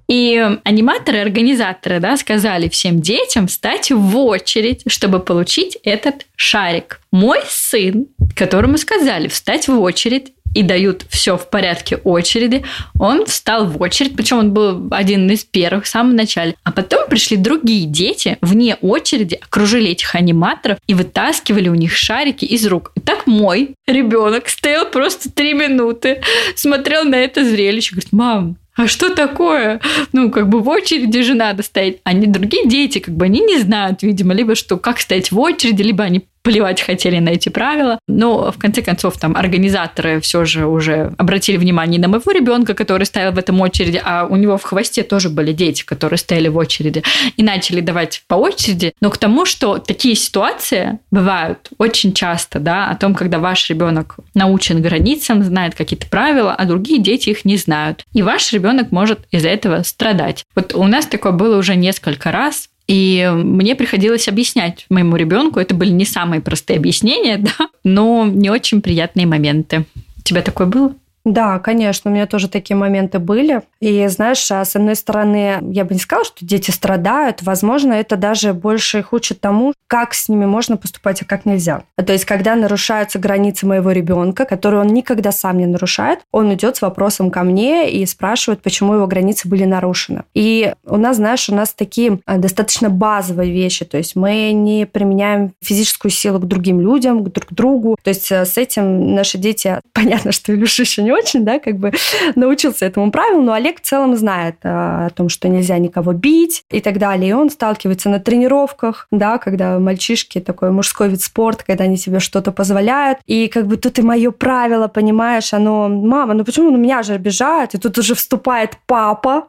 И 0.07 0.57
аниматоры, 0.63 1.19
организаторы, 1.19 1.99
да, 1.99 2.17
сказали 2.17 2.69
всем 2.69 3.01
детям 3.01 3.47
встать 3.47 3.91
в 3.91 4.17
очередь, 4.17 4.83
чтобы 4.87 5.19
получить 5.19 5.77
этот 5.83 6.25
шарик. 6.35 6.99
Мой 7.11 7.39
сын, 7.47 8.07
которому 8.35 8.77
сказали 8.77 9.27
встать 9.27 9.67
в 9.67 9.79
очередь, 9.79 10.33
и 10.53 10.63
дают 10.63 11.05
все 11.09 11.37
в 11.37 11.49
порядке 11.49 11.97
очереди. 11.97 12.63
Он 12.99 13.25
встал 13.25 13.65
в 13.65 13.81
очередь, 13.81 14.15
причем 14.15 14.37
он 14.37 14.53
был 14.53 14.87
один 14.91 15.29
из 15.29 15.43
первых 15.43 15.85
в 15.85 15.87
самом 15.87 16.15
начале. 16.15 16.55
А 16.63 16.71
потом 16.71 17.07
пришли 17.07 17.37
другие 17.37 17.85
дети 17.85 18.37
вне 18.41 18.75
очереди, 18.81 19.39
окружили 19.41 19.91
этих 19.91 20.15
аниматоров 20.15 20.77
и 20.87 20.93
вытаскивали 20.93 21.69
у 21.69 21.75
них 21.75 21.95
шарики 21.95 22.45
из 22.45 22.65
рук. 22.67 22.91
И 22.95 22.99
так 22.99 23.25
мой 23.27 23.75
ребенок 23.87 24.47
стоял 24.49 24.85
просто 24.85 25.31
три 25.31 25.53
минуты, 25.53 26.21
смотрел 26.55 27.03
на 27.03 27.15
это 27.15 27.43
зрелище, 27.43 27.95
говорит, 27.95 28.11
мам, 28.11 28.57
а 28.75 28.87
что 28.87 29.13
такое? 29.13 29.81
Ну, 30.13 30.31
как 30.31 30.49
бы 30.49 30.61
в 30.61 30.69
очереди 30.69 31.21
же 31.21 31.35
надо 31.35 31.61
стоять. 31.63 31.97
Они 32.03 32.25
другие 32.25 32.67
дети, 32.67 32.99
как 32.99 33.15
бы 33.15 33.25
они 33.25 33.39
не 33.39 33.59
знают, 33.59 34.01
видимо, 34.01 34.33
либо 34.33 34.55
что, 34.55 34.77
как 34.77 34.99
стоять 34.99 35.31
в 35.31 35.39
очереди, 35.39 35.83
либо 35.83 36.03
они 36.03 36.25
плевать 36.43 36.81
хотели 36.81 37.19
на 37.19 37.29
эти 37.29 37.49
правила. 37.49 37.99
Но 38.07 38.51
в 38.51 38.57
конце 38.57 38.81
концов 38.81 39.17
там 39.17 39.35
организаторы 39.35 40.19
все 40.19 40.45
же 40.45 40.67
уже 40.67 41.13
обратили 41.17 41.57
внимание 41.57 41.99
на 41.99 42.07
моего 42.07 42.31
ребенка, 42.31 42.73
который 42.73 43.05
стоял 43.05 43.31
в 43.31 43.37
этом 43.37 43.59
очереди, 43.61 44.01
а 44.03 44.25
у 44.29 44.35
него 44.35 44.57
в 44.57 44.63
хвосте 44.63 45.03
тоже 45.03 45.29
были 45.29 45.53
дети, 45.53 45.83
которые 45.83 46.19
стояли 46.19 46.49
в 46.49 46.57
очереди, 46.57 47.03
и 47.37 47.43
начали 47.43 47.81
давать 47.81 48.23
по 48.27 48.35
очереди. 48.35 48.93
Но 49.01 49.09
к 49.09 49.17
тому, 49.17 49.45
что 49.45 49.77
такие 49.77 50.15
ситуации 50.15 50.99
бывают 51.11 51.69
очень 51.77 52.13
часто, 52.13 52.59
да, 52.59 52.89
о 52.89 52.95
том, 52.95 53.15
когда 53.15 53.39
ваш 53.39 53.69
ребенок 53.69 54.17
научен 54.33 54.81
границам, 54.81 55.43
знает 55.43 55.75
какие-то 55.75 56.07
правила, 56.07 56.53
а 56.53 56.65
другие 56.65 57.01
дети 57.01 57.29
их 57.29 57.45
не 57.45 57.57
знают. 57.57 58.03
И 58.13 58.21
ваш 58.21 58.51
ребенок 58.51 58.91
может 58.91 59.19
из-за 59.31 59.49
этого 59.49 59.83
страдать. 59.83 60.43
Вот 60.55 60.75
у 60.75 60.83
нас 60.83 61.05
такое 61.05 61.31
было 61.31 61.57
уже 61.57 61.75
несколько 61.75 62.31
раз, 62.31 62.69
и 62.87 63.31
мне 63.33 63.75
приходилось 63.75 64.27
объяснять 64.27 64.85
моему 64.89 65.15
ребенку. 65.15 65.59
Это 65.59 65.73
были 65.73 65.91
не 65.91 66.05
самые 66.05 66.41
простые 66.41 66.77
объяснения, 66.77 67.37
да, 67.57 67.69
но 67.83 68.25
не 68.25 68.49
очень 68.49 68.81
приятные 68.81 69.25
моменты. 69.25 69.85
У 70.17 70.21
тебя 70.23 70.41
такое 70.41 70.67
было? 70.67 70.93
Да, 71.25 71.57
конечно, 71.59 72.11
у 72.11 72.13
меня 72.13 72.25
тоже 72.25 72.49
такие 72.49 72.75
моменты 72.75 73.19
были. 73.19 73.61
И 73.79 74.05
знаешь, 74.07 74.51
а 74.51 74.65
с 74.65 74.75
одной 74.75 74.95
стороны, 74.95 75.59
я 75.71 75.85
бы 75.85 75.93
не 75.93 75.99
сказала, 75.99 76.25
что 76.25 76.45
дети 76.45 76.71
страдают. 76.71 77.41
Возможно, 77.41 77.93
это 77.93 78.17
даже 78.17 78.53
больше 78.53 78.99
их 78.99 79.13
учит 79.13 79.39
тому, 79.39 79.73
как 79.87 80.13
с 80.13 80.27
ними 80.27 80.45
можно 80.45 80.75
поступать, 80.75 81.21
а 81.21 81.25
как 81.25 81.45
нельзя. 81.45 81.83
То 81.95 82.11
есть, 82.11 82.25
когда 82.25 82.55
нарушаются 82.55 83.19
границы 83.19 83.65
моего 83.65 83.91
ребенка, 83.91 84.43
которые 84.43 84.81
он 84.81 84.87
никогда 84.87 85.31
сам 85.31 85.59
не 85.59 85.65
нарушает, 85.65 86.19
он 86.31 86.53
идет 86.53 86.75
с 86.75 86.81
вопросом 86.81 87.31
ко 87.31 87.43
мне 87.43 87.89
и 87.89 88.05
спрашивает, 88.05 88.61
почему 88.61 88.95
его 88.95 89.07
границы 89.07 89.47
были 89.47 89.63
нарушены. 89.63 90.23
И 90.33 90.73
у 90.85 90.97
нас, 90.97 91.17
знаешь, 91.17 91.47
у 91.47 91.55
нас 91.55 91.73
такие 91.73 92.19
а, 92.25 92.37
достаточно 92.37 92.89
базовые 92.89 93.51
вещи. 93.51 93.85
То 93.85 93.97
есть, 93.97 94.17
мы 94.17 94.51
не 94.51 94.85
применяем 94.85 95.53
физическую 95.61 96.11
силу 96.11 96.39
к 96.39 96.47
другим 96.47 96.81
людям, 96.81 97.23
к 97.23 97.31
друг 97.31 97.53
другу. 97.53 97.97
То 98.03 98.09
есть, 98.09 98.29
э, 98.31 98.45
с 98.45 98.57
этим 98.57 99.15
наши 99.15 99.37
дети, 99.37 99.79
понятно, 99.93 100.33
что 100.33 100.53
Илюша 100.53 100.81
еще 100.83 101.01
не 101.03 101.12
очень, 101.13 101.45
да, 101.45 101.59
как 101.59 101.77
бы 101.77 101.91
научился 102.35 102.85
этому 102.85 103.11
правилу, 103.11 103.41
но 103.41 103.53
Олег 103.53 103.81
в 103.81 103.85
целом 103.85 104.15
знает 104.15 104.55
э, 104.63 104.69
о 104.69 105.09
том, 105.09 105.29
что 105.29 105.47
нельзя 105.47 105.77
никого 105.77 106.13
бить 106.13 106.63
и 106.69 106.81
так 106.81 106.97
далее. 106.97 107.29
И 107.29 107.33
он 107.33 107.49
сталкивается 107.49 108.09
на 108.09 108.19
тренировках, 108.19 109.07
да, 109.11 109.37
когда 109.37 109.79
мальчишки, 109.79 110.39
такой 110.39 110.71
мужской 110.71 111.09
вид 111.09 111.21
спорта, 111.21 111.63
когда 111.65 111.85
они 111.85 111.97
себе 111.97 112.19
что-то 112.19 112.51
позволяют. 112.51 113.19
И 113.25 113.47
как 113.47 113.67
бы 113.67 113.77
тут 113.77 113.99
и 113.99 114.01
мое 114.01 114.31
правило, 114.31 114.87
понимаешь, 114.87 115.53
оно, 115.53 115.87
мама, 115.87 116.33
ну 116.33 116.43
почему 116.43 116.71
на 116.71 116.77
меня 116.77 117.03
же 117.03 117.13
обижают? 117.13 117.73
И 117.73 117.77
тут 117.77 117.97
уже 117.97 118.15
вступает 118.15 118.77
папа. 118.85 119.47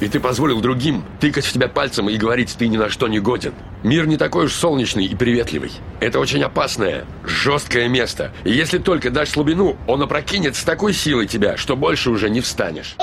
И 0.00 0.08
ты 0.08 0.20
позволил 0.20 0.60
другим 0.60 1.04
тыкать 1.20 1.44
в 1.44 1.52
тебя 1.52 1.68
пальцем 1.68 2.08
и 2.08 2.16
говорить, 2.16 2.54
ты 2.58 2.68
ни 2.68 2.76
на 2.76 2.88
что 2.88 3.08
не 3.08 3.18
годен. 3.18 3.52
Мир 3.82 4.06
не 4.06 4.16
такой 4.16 4.46
уж 4.46 4.52
солнечный 4.52 5.04
и 5.04 5.14
приветливый. 5.14 5.72
Это 6.00 6.20
очень 6.20 6.42
опасное, 6.42 7.04
жесткое 7.24 7.88
место. 7.88 8.32
И 8.44 8.52
если 8.52 8.78
только 8.78 9.10
дашь 9.10 9.30
слабину, 9.30 9.76
он 9.86 10.02
опрокинет 10.02 10.56
с 10.56 10.62
такой 10.62 10.92
силой 10.92 11.26
тебя, 11.26 11.56
что 11.56 11.76
больше 11.76 12.10
уже 12.10 12.30
не 12.30 12.40
встанешь. 12.40 12.96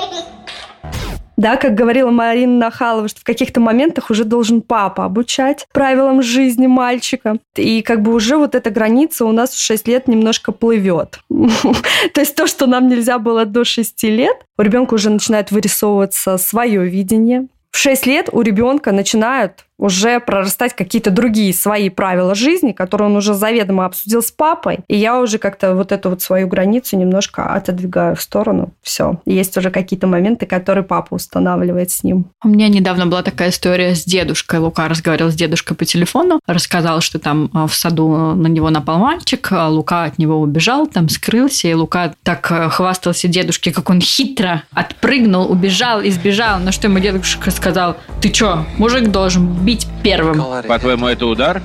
Да, 1.36 1.56
как 1.56 1.74
говорила 1.74 2.10
Марина 2.10 2.58
Нахалова, 2.58 3.08
что 3.08 3.20
в 3.20 3.24
каких-то 3.24 3.60
моментах 3.60 4.10
уже 4.10 4.24
должен 4.24 4.62
папа 4.62 5.04
обучать 5.04 5.66
правилам 5.72 6.22
жизни 6.22 6.66
мальчика. 6.66 7.38
И 7.56 7.82
как 7.82 8.02
бы 8.02 8.14
уже 8.14 8.38
вот 8.38 8.54
эта 8.54 8.70
граница 8.70 9.26
у 9.26 9.32
нас 9.32 9.50
в 9.50 9.60
6 9.60 9.86
лет 9.86 10.08
немножко 10.08 10.52
плывет. 10.52 11.20
То 11.28 12.20
есть 12.20 12.34
то, 12.34 12.46
что 12.46 12.66
нам 12.66 12.88
нельзя 12.88 13.18
было 13.18 13.44
до 13.44 13.64
6 13.64 14.02
лет, 14.04 14.46
у 14.56 14.62
ребенка 14.62 14.94
уже 14.94 15.10
начинает 15.10 15.50
вырисовываться 15.50 16.38
свое 16.38 16.86
видение. 16.86 17.48
В 17.70 17.76
6 17.76 18.06
лет 18.06 18.30
у 18.32 18.40
ребенка 18.40 18.92
начинают 18.92 19.65
уже 19.78 20.20
прорастать 20.20 20.74
какие-то 20.74 21.10
другие 21.10 21.52
свои 21.52 21.90
правила 21.90 22.34
жизни, 22.34 22.72
которые 22.72 23.08
он 23.08 23.16
уже 23.16 23.34
заведомо 23.34 23.86
обсудил 23.86 24.22
с 24.22 24.30
папой. 24.30 24.80
И 24.88 24.96
я 24.96 25.20
уже 25.20 25.38
как-то 25.38 25.74
вот 25.74 25.92
эту 25.92 26.10
вот 26.10 26.22
свою 26.22 26.48
границу 26.48 26.96
немножко 26.96 27.54
отодвигаю 27.54 28.16
в 28.16 28.22
сторону. 28.22 28.72
Все. 28.82 29.20
Есть 29.26 29.56
уже 29.56 29.70
какие-то 29.70 30.06
моменты, 30.06 30.46
которые 30.46 30.84
папа 30.84 31.14
устанавливает 31.14 31.90
с 31.90 32.02
ним. 32.02 32.26
У 32.42 32.48
меня 32.48 32.68
недавно 32.68 33.06
была 33.06 33.22
такая 33.22 33.50
история 33.50 33.94
с 33.94 34.04
дедушкой. 34.04 34.60
Лука 34.60 34.88
разговаривал 34.88 35.30
с 35.30 35.34
дедушкой 35.34 35.76
по 35.76 35.84
телефону, 35.84 36.40
рассказал, 36.46 37.00
что 37.00 37.18
там 37.18 37.50
а, 37.52 37.66
в 37.66 37.74
саду 37.74 38.34
на 38.34 38.46
него 38.46 38.70
напал 38.70 38.98
мальчик, 38.98 39.48
а 39.52 39.68
Лука 39.68 40.04
от 40.04 40.18
него 40.18 40.40
убежал, 40.40 40.86
там 40.86 41.08
скрылся, 41.08 41.68
и 41.68 41.74
Лука 41.74 42.14
так 42.22 42.50
э, 42.50 42.68
хвастался 42.68 43.28
дедушке, 43.28 43.72
как 43.72 43.90
он 43.90 44.00
хитро 44.00 44.62
отпрыгнул, 44.72 45.50
убежал, 45.50 46.02
избежал. 46.02 46.58
На 46.60 46.72
что 46.72 46.88
ему 46.88 46.98
дедушка 46.98 47.50
сказал, 47.50 47.96
ты 48.20 48.30
чё, 48.30 48.64
мужик 48.78 49.10
должен 49.10 49.65
бить 49.66 49.88
первым. 50.04 50.42
По-твоему, 50.68 51.08
это 51.08 51.26
удар? 51.26 51.60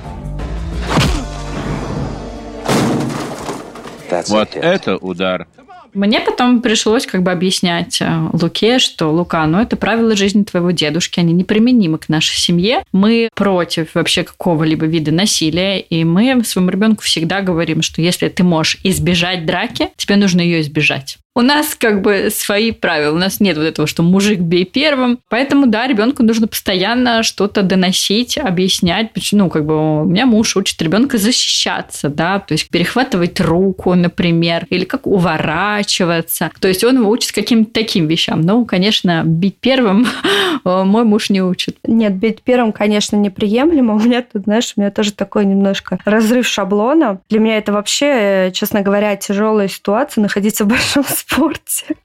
Вот 4.28 4.50
это 4.54 4.96
удар. 4.96 5.46
Мне 5.94 6.20
потом 6.20 6.62
пришлось 6.62 7.06
как 7.06 7.22
бы 7.22 7.30
объяснять 7.30 8.00
э, 8.00 8.28
Луке, 8.32 8.78
что 8.78 9.10
Лука, 9.12 9.46
ну 9.46 9.60
это 9.60 9.76
правила 9.76 10.16
жизни 10.16 10.42
твоего 10.42 10.70
дедушки, 10.70 11.20
они 11.20 11.34
неприменимы 11.34 11.98
к 11.98 12.08
нашей 12.08 12.38
семье. 12.38 12.82
Мы 12.92 13.28
против 13.34 13.94
вообще 13.94 14.22
какого-либо 14.22 14.86
вида 14.86 15.12
насилия, 15.12 15.80
и 15.80 16.04
мы 16.04 16.42
своему 16.44 16.70
ребенку 16.70 17.02
всегда 17.02 17.42
говорим, 17.42 17.82
что 17.82 18.00
если 18.00 18.28
ты 18.30 18.42
можешь 18.42 18.78
избежать 18.84 19.44
драки, 19.44 19.90
тебе 19.96 20.16
нужно 20.16 20.40
ее 20.40 20.62
избежать. 20.62 21.18
У 21.34 21.40
нас 21.40 21.74
как 21.74 22.02
бы 22.02 22.28
свои 22.30 22.72
правила. 22.72 23.14
У 23.14 23.18
нас 23.18 23.40
нет 23.40 23.56
вот 23.56 23.64
этого, 23.64 23.88
что 23.88 24.02
мужик 24.02 24.40
бей 24.40 24.64
первым. 24.64 25.18
Поэтому, 25.28 25.66
да, 25.66 25.86
ребенку 25.86 26.22
нужно 26.22 26.46
постоянно 26.46 27.22
что-то 27.22 27.62
доносить, 27.62 28.36
объяснять. 28.36 29.12
Почему, 29.12 29.44
ну, 29.44 29.50
как 29.50 29.64
бы 29.64 30.02
у 30.02 30.04
меня 30.04 30.26
муж 30.26 30.56
учит 30.56 30.80
ребенка 30.82 31.16
защищаться, 31.16 32.10
да, 32.10 32.38
то 32.38 32.52
есть 32.52 32.68
перехватывать 32.68 33.40
руку, 33.40 33.94
например, 33.94 34.66
или 34.68 34.84
как 34.84 35.06
уворачиваться. 35.06 36.50
То 36.60 36.68
есть 36.68 36.84
он 36.84 36.98
его 36.98 37.10
учит 37.10 37.32
каким-то 37.32 37.72
таким 37.72 38.08
вещам. 38.08 38.42
Ну, 38.42 38.66
конечно, 38.66 39.22
бить 39.24 39.56
первым 39.58 40.06
мой 40.64 41.04
муж 41.04 41.30
не 41.30 41.42
учит. 41.42 41.78
Нет, 41.86 42.14
бить 42.14 42.42
первым, 42.42 42.72
конечно, 42.72 43.16
неприемлемо. 43.16 43.94
У 43.96 43.98
меня 43.98 44.22
тут, 44.22 44.44
знаешь, 44.44 44.74
у 44.76 44.80
меня 44.80 44.90
тоже 44.90 45.12
такой 45.12 45.46
немножко 45.46 45.98
разрыв 46.04 46.46
шаблона. 46.46 47.20
Для 47.30 47.40
меня 47.40 47.56
это 47.56 47.72
вообще, 47.72 48.50
честно 48.52 48.82
говоря, 48.82 49.16
тяжелая 49.16 49.68
ситуация 49.68 50.20
находиться 50.20 50.64
в 50.64 50.68
большом 50.68 51.04
спорте. 51.22 51.96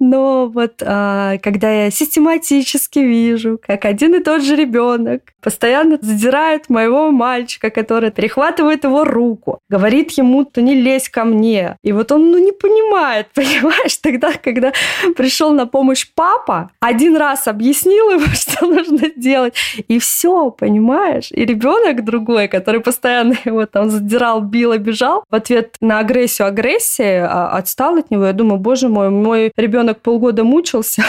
Но 0.00 0.48
вот 0.48 0.82
а, 0.84 1.38
когда 1.38 1.70
я 1.70 1.90
систематически 1.90 2.98
вижу, 2.98 3.58
как 3.64 3.84
один 3.84 4.14
и 4.14 4.20
тот 4.20 4.42
же 4.42 4.56
ребенок 4.56 5.22
постоянно 5.40 5.98
задирает 6.00 6.70
моего 6.70 7.10
мальчика, 7.10 7.70
который 7.70 8.10
перехватывает 8.10 8.84
его 8.84 9.04
руку, 9.04 9.58
говорит 9.68 10.12
ему, 10.12 10.44
то 10.44 10.62
не 10.62 10.74
лезь 10.74 11.08
ко 11.08 11.24
мне. 11.24 11.76
И 11.82 11.92
вот 11.92 12.12
он 12.12 12.30
ну, 12.30 12.38
не 12.38 12.52
понимает, 12.52 13.28
понимаешь? 13.34 13.96
Тогда, 13.98 14.32
когда 14.32 14.72
пришел 15.16 15.52
на 15.52 15.66
помощь 15.66 16.06
папа, 16.14 16.70
один 16.80 17.16
раз 17.16 17.46
объяснил 17.46 18.10
ему, 18.10 18.26
что 18.34 18.66
нужно 18.66 19.10
делать, 19.16 19.54
и 19.88 19.98
все, 19.98 20.50
понимаешь? 20.50 21.28
И 21.30 21.44
ребенок 21.44 22.04
другой, 22.04 22.48
который 22.48 22.80
постоянно 22.80 23.34
его 23.44 23.66
там 23.66 23.90
задирал, 23.90 24.40
бил, 24.40 24.72
обижал, 24.72 25.24
в 25.30 25.34
ответ 25.34 25.76
на 25.80 25.98
агрессию 25.98 26.48
агрессии 26.48 27.18
а, 27.18 27.48
отстал 27.84 27.98
от 27.98 28.10
него. 28.10 28.26
Я 28.26 28.32
думаю, 28.32 28.58
боже 28.58 28.88
мой, 28.88 29.10
мой 29.10 29.52
ребенок 29.56 30.00
полгода 30.00 30.44
мучился, 30.44 31.02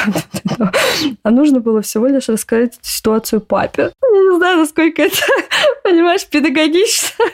а 1.23 1.31
нужно 1.31 1.59
было 1.59 1.81
всего 1.81 2.07
лишь 2.07 2.29
рассказать 2.29 2.77
ситуацию 2.81 3.41
папе. 3.41 3.91
Не 4.01 4.37
знаю, 4.37 4.57
насколько 4.57 5.01
это, 5.01 5.17
понимаешь, 5.83 6.25
педагогично. 6.27 7.25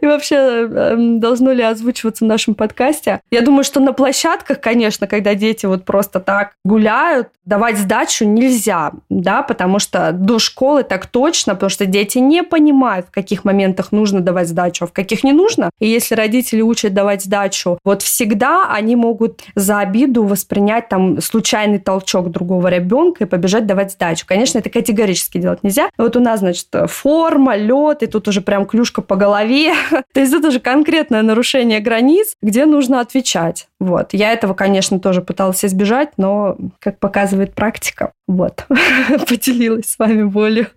И 0.00 0.06
вообще, 0.06 0.36
эм, 0.36 1.20
должно 1.20 1.52
ли 1.52 1.62
озвучиваться 1.62 2.24
в 2.24 2.28
нашем 2.28 2.54
подкасте? 2.54 3.20
Я 3.30 3.42
думаю, 3.42 3.64
что 3.64 3.80
на 3.80 3.92
площадках, 3.92 4.60
конечно, 4.60 5.06
когда 5.06 5.34
дети 5.34 5.66
вот 5.66 5.84
просто 5.84 6.20
так 6.20 6.52
гуляют, 6.64 7.28
давать 7.44 7.78
сдачу 7.78 8.24
нельзя, 8.24 8.92
да, 9.08 9.42
потому 9.42 9.80
что 9.80 10.12
до 10.12 10.38
школы 10.38 10.84
так 10.84 11.06
точно, 11.06 11.54
потому 11.54 11.70
что 11.70 11.84
дети 11.84 12.18
не 12.18 12.44
понимают, 12.44 13.06
в 13.06 13.10
каких 13.10 13.44
моментах 13.44 13.90
нужно 13.90 14.20
давать 14.20 14.48
сдачу, 14.48 14.84
а 14.84 14.86
в 14.86 14.92
каких 14.92 15.24
не 15.24 15.32
нужно. 15.32 15.70
И 15.80 15.88
если 15.88 16.14
родители 16.14 16.62
учат 16.62 16.94
давать 16.94 17.24
сдачу, 17.24 17.78
вот 17.84 18.02
всегда 18.02 18.68
они 18.70 18.94
могут 18.94 19.42
за 19.56 19.80
обиду 19.80 20.22
воспринять 20.22 20.88
там 20.88 21.20
случайный 21.20 21.80
толчок 21.80 22.30
другого 22.30 22.68
ребенка 22.68 23.24
и 23.24 23.26
побежать 23.26 23.66
давать 23.66 23.92
сдачу. 23.92 24.26
Конечно, 24.26 24.58
это 24.58 24.70
категорически 24.70 25.38
делать 25.38 25.64
нельзя. 25.64 25.90
Вот 25.98 26.16
у 26.16 26.20
нас, 26.20 26.40
значит, 26.40 26.68
форма, 26.86 27.56
лед, 27.56 28.04
и 28.04 28.06
тут 28.06 28.28
уже 28.28 28.42
прям 28.42 28.64
клюшка 28.64 29.02
по 29.02 29.16
голове. 29.16 29.72
То 30.12 30.20
есть 30.20 30.32
это 30.32 30.48
уже 30.48 30.60
конкретное 30.60 31.22
нарушение 31.22 31.80
границ, 31.80 32.34
где 32.42 32.66
нужно 32.66 33.00
отвечать. 33.00 33.68
Вот. 33.78 34.12
Я 34.12 34.32
этого, 34.32 34.54
конечно, 34.54 35.00
тоже 35.00 35.22
пыталась 35.22 35.64
избежать, 35.64 36.10
но, 36.16 36.56
как 36.78 36.98
показывает 36.98 37.54
практика, 37.54 38.12
вот, 38.26 38.66
поделилась 39.28 39.86
с 39.86 39.98
вами 39.98 40.24
болью. 40.24 40.68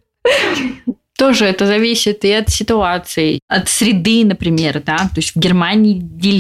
Тоже 1.17 1.45
это 1.45 1.67
зависит 1.67 2.26
и 2.26 2.32
от 2.32 2.49
ситуации, 2.49 3.39
от 3.47 3.69
среды, 3.69 4.26
например, 4.26 4.82
да. 4.84 4.97
То 4.97 5.17
есть 5.17 5.36
в 5.36 5.39
Германии 5.39 5.93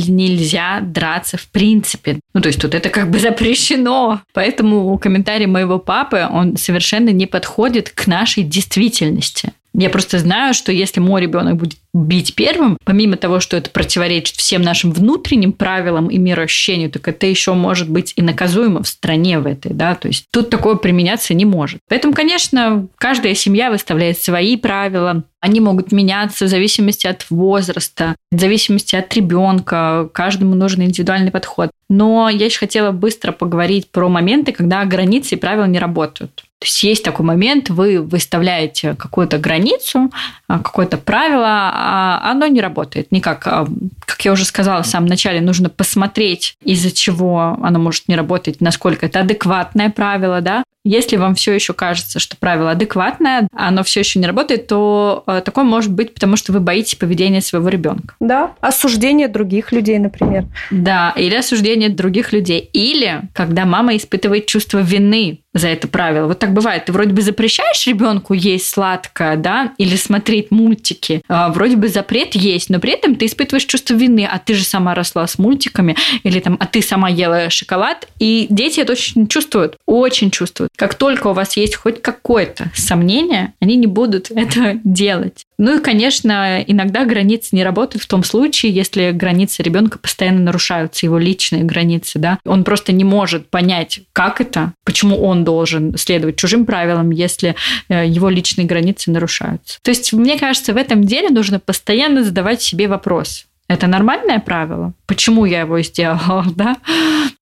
нельзя 0.09 0.79
драться 0.81 1.37
в 1.37 1.47
принципе. 1.49 2.19
Ну, 2.33 2.41
то 2.41 2.47
есть 2.47 2.59
тут 2.59 2.73
это 2.73 2.89
как 2.89 3.11
бы 3.11 3.19
запрещено. 3.19 4.21
Поэтому 4.33 4.97
комментарий 4.97 5.45
моего 5.45 5.77
папы, 5.77 6.27
он 6.29 6.57
совершенно 6.57 7.09
не 7.09 7.27
подходит 7.27 7.91
к 7.91 8.07
нашей 8.07 8.43
действительности. 8.43 9.53
Я 9.75 9.89
просто 9.89 10.17
знаю, 10.17 10.53
что 10.53 10.71
если 10.71 10.99
мой 10.99 11.21
ребенок 11.21 11.55
будет 11.57 11.77
бить 11.93 12.35
первым, 12.35 12.77
помимо 12.83 13.17
того, 13.17 13.39
что 13.39 13.55
это 13.55 13.69
противоречит 13.69 14.35
всем 14.37 14.61
нашим 14.61 14.91
внутренним 14.91 15.53
правилам 15.53 16.07
и 16.07 16.17
мироощущению, 16.17 16.89
так 16.89 17.07
это 17.07 17.27
еще 17.27 17.53
может 17.53 17.89
быть 17.89 18.13
и 18.15 18.21
наказуемо 18.21 18.81
в 18.81 18.87
стране 18.87 19.39
в 19.39 19.45
этой, 19.45 19.73
да, 19.73 19.95
то 19.95 20.07
есть 20.07 20.25
тут 20.31 20.49
такое 20.49 20.75
применяться 20.75 21.33
не 21.33 21.45
может. 21.45 21.79
Поэтому, 21.87 22.13
конечно, 22.13 22.87
каждая 22.97 23.35
семья 23.35 23.69
выставляет 23.69 24.17
свои 24.17 24.57
правила, 24.57 25.23
они 25.43 25.59
могут 25.59 25.91
меняться 25.91 26.45
в 26.45 26.47
зависимости 26.47 27.05
от 27.05 27.25
возраста, 27.29 28.15
в 28.31 28.39
зависимости 28.39 28.95
от 28.95 29.13
ребенка. 29.13 30.09
Каждому 30.13 30.55
нужен 30.55 30.83
индивидуальный 30.83 31.31
подход. 31.31 31.69
Но 31.89 32.29
я 32.29 32.45
еще 32.45 32.59
хотела 32.59 32.91
быстро 32.91 33.33
поговорить 33.33 33.91
про 33.91 34.07
моменты, 34.07 34.53
когда 34.53 34.85
границы 34.85 35.35
и 35.35 35.37
правила 35.37 35.65
не 35.65 35.79
работают. 35.79 36.45
То 36.63 36.67
есть 36.67 36.83
есть 36.83 37.03
такой 37.03 37.25
момент, 37.25 37.69
вы 37.69 38.01
выставляете 38.01 38.95
какую-то 38.95 39.37
границу, 39.37 40.13
а, 40.47 40.59
какое-то 40.59 40.95
правило, 40.95 41.45
а 41.45 42.31
оно 42.31 42.47
не 42.47 42.61
работает 42.61 43.11
никак. 43.11 43.45
А, 43.47 43.67
как 44.05 44.23
я 44.23 44.31
уже 44.31 44.45
сказала 44.45 44.81
в 44.81 44.87
самом 44.87 45.07
начале, 45.07 45.41
нужно 45.41 45.67
посмотреть, 45.67 46.55
из-за 46.63 46.91
чего 46.91 47.57
оно 47.61 47.79
может 47.79 48.07
не 48.07 48.15
работать, 48.15 48.61
насколько 48.61 49.07
это 49.07 49.19
адекватное 49.19 49.89
правило, 49.89 50.39
да. 50.39 50.63
Если 50.85 51.17
вам 51.17 51.35
все 51.35 51.53
еще 51.53 51.73
кажется, 51.73 52.19
что 52.19 52.37
правило 52.37 52.71
адекватное, 52.71 53.47
а 53.53 53.69
оно 53.69 53.83
все 53.83 54.01
еще 54.01 54.19
не 54.19 54.27
работает, 54.27 54.67
то 54.67 55.23
такое 55.43 55.63
может 55.63 55.91
быть, 55.91 56.13
потому 56.13 56.35
что 56.37 56.51
вы 56.51 56.59
боитесь 56.59 56.95
поведения 56.95 57.41
своего 57.41 57.69
ребенка. 57.69 58.15
Да, 58.19 58.51
осуждение 58.59 59.29
других 59.29 59.71
людей, 59.71 59.97
например. 59.99 60.45
Да, 60.71 61.13
или 61.15 61.35
осуждение 61.35 61.89
других 61.89 62.33
людей. 62.33 62.69
Или 62.73 63.21
когда 63.33 63.65
мама 63.65 63.95
испытывает 63.95 64.45
чувство 64.45 64.79
вины 64.79 65.42
за 65.53 65.67
это 65.67 65.87
правило. 65.87 66.27
Вот 66.27 66.39
так 66.39 66.53
бывает. 66.53 66.85
Ты 66.85 66.91
вроде 66.91 67.13
бы 67.13 67.21
запрещаешь 67.21 67.85
ребенку 67.87 68.33
есть 68.33 68.69
сладкое, 68.69 69.35
да, 69.35 69.73
или 69.77 69.95
смотреть 69.95 70.51
мультики. 70.51 71.21
А, 71.27 71.49
вроде 71.49 71.75
бы 71.75 71.87
запрет 71.87 72.35
есть, 72.35 72.69
но 72.69 72.79
при 72.79 72.93
этом 72.93 73.15
ты 73.15 73.25
испытываешь 73.25 73.65
чувство 73.65 73.93
вины, 73.93 74.27
а 74.29 74.39
ты 74.39 74.55
же 74.55 74.63
сама 74.63 74.95
росла 74.95 75.27
с 75.27 75.37
мультиками, 75.37 75.95
или 76.23 76.39
там, 76.39 76.57
а 76.59 76.65
ты 76.65 76.81
сама 76.81 77.09
ела 77.09 77.49
шоколад. 77.49 78.07
И 78.19 78.47
дети 78.49 78.79
это 78.79 78.93
очень 78.93 79.27
чувствуют, 79.27 79.77
очень 79.85 80.31
чувствуют. 80.31 80.71
Как 80.75 80.95
только 80.95 81.27
у 81.27 81.33
вас 81.33 81.55
есть 81.57 81.75
хоть 81.75 82.01
какое-то 82.01 82.71
сомнение, 82.75 83.53
они 83.59 83.75
не 83.75 83.87
будут 83.87 84.31
это 84.35 84.79
делать. 84.83 85.45
Ну 85.57 85.77
и, 85.77 85.81
конечно, 85.81 86.63
иногда 86.65 87.05
границы 87.05 87.55
не 87.55 87.63
работают 87.63 88.03
в 88.03 88.07
том 88.07 88.23
случае, 88.23 88.71
если 88.71 89.11
границы 89.11 89.63
ребенка 89.63 89.99
постоянно 89.99 90.39
нарушаются, 90.39 91.05
его 91.05 91.17
личные 91.17 91.63
границы, 91.63 92.19
да. 92.19 92.39
Он 92.45 92.63
просто 92.63 92.91
не 92.91 93.03
может 93.03 93.49
понять, 93.49 94.01
как 94.13 94.41
это, 94.41 94.73
почему 94.83 95.21
он 95.23 95.43
должен 95.43 95.97
следовать 95.97 96.37
чужим 96.37 96.65
правилам, 96.65 97.11
если 97.11 97.55
э, 97.89 98.07
его 98.07 98.29
личные 98.29 98.65
границы 98.65 99.11
нарушаются. 99.11 99.79
То 99.81 99.91
есть, 99.91 100.13
мне 100.13 100.37
кажется, 100.37 100.73
в 100.73 100.77
этом 100.77 101.03
деле 101.03 101.29
нужно 101.29 101.59
постоянно 101.59 102.23
задавать 102.23 102.61
себе 102.61 102.87
вопрос. 102.87 103.45
Это 103.67 103.87
нормальное 103.87 104.39
правило? 104.39 104.93
Почему 105.07 105.45
я 105.45 105.61
его 105.61 105.81
сделала, 105.81 106.45
да? 106.55 106.77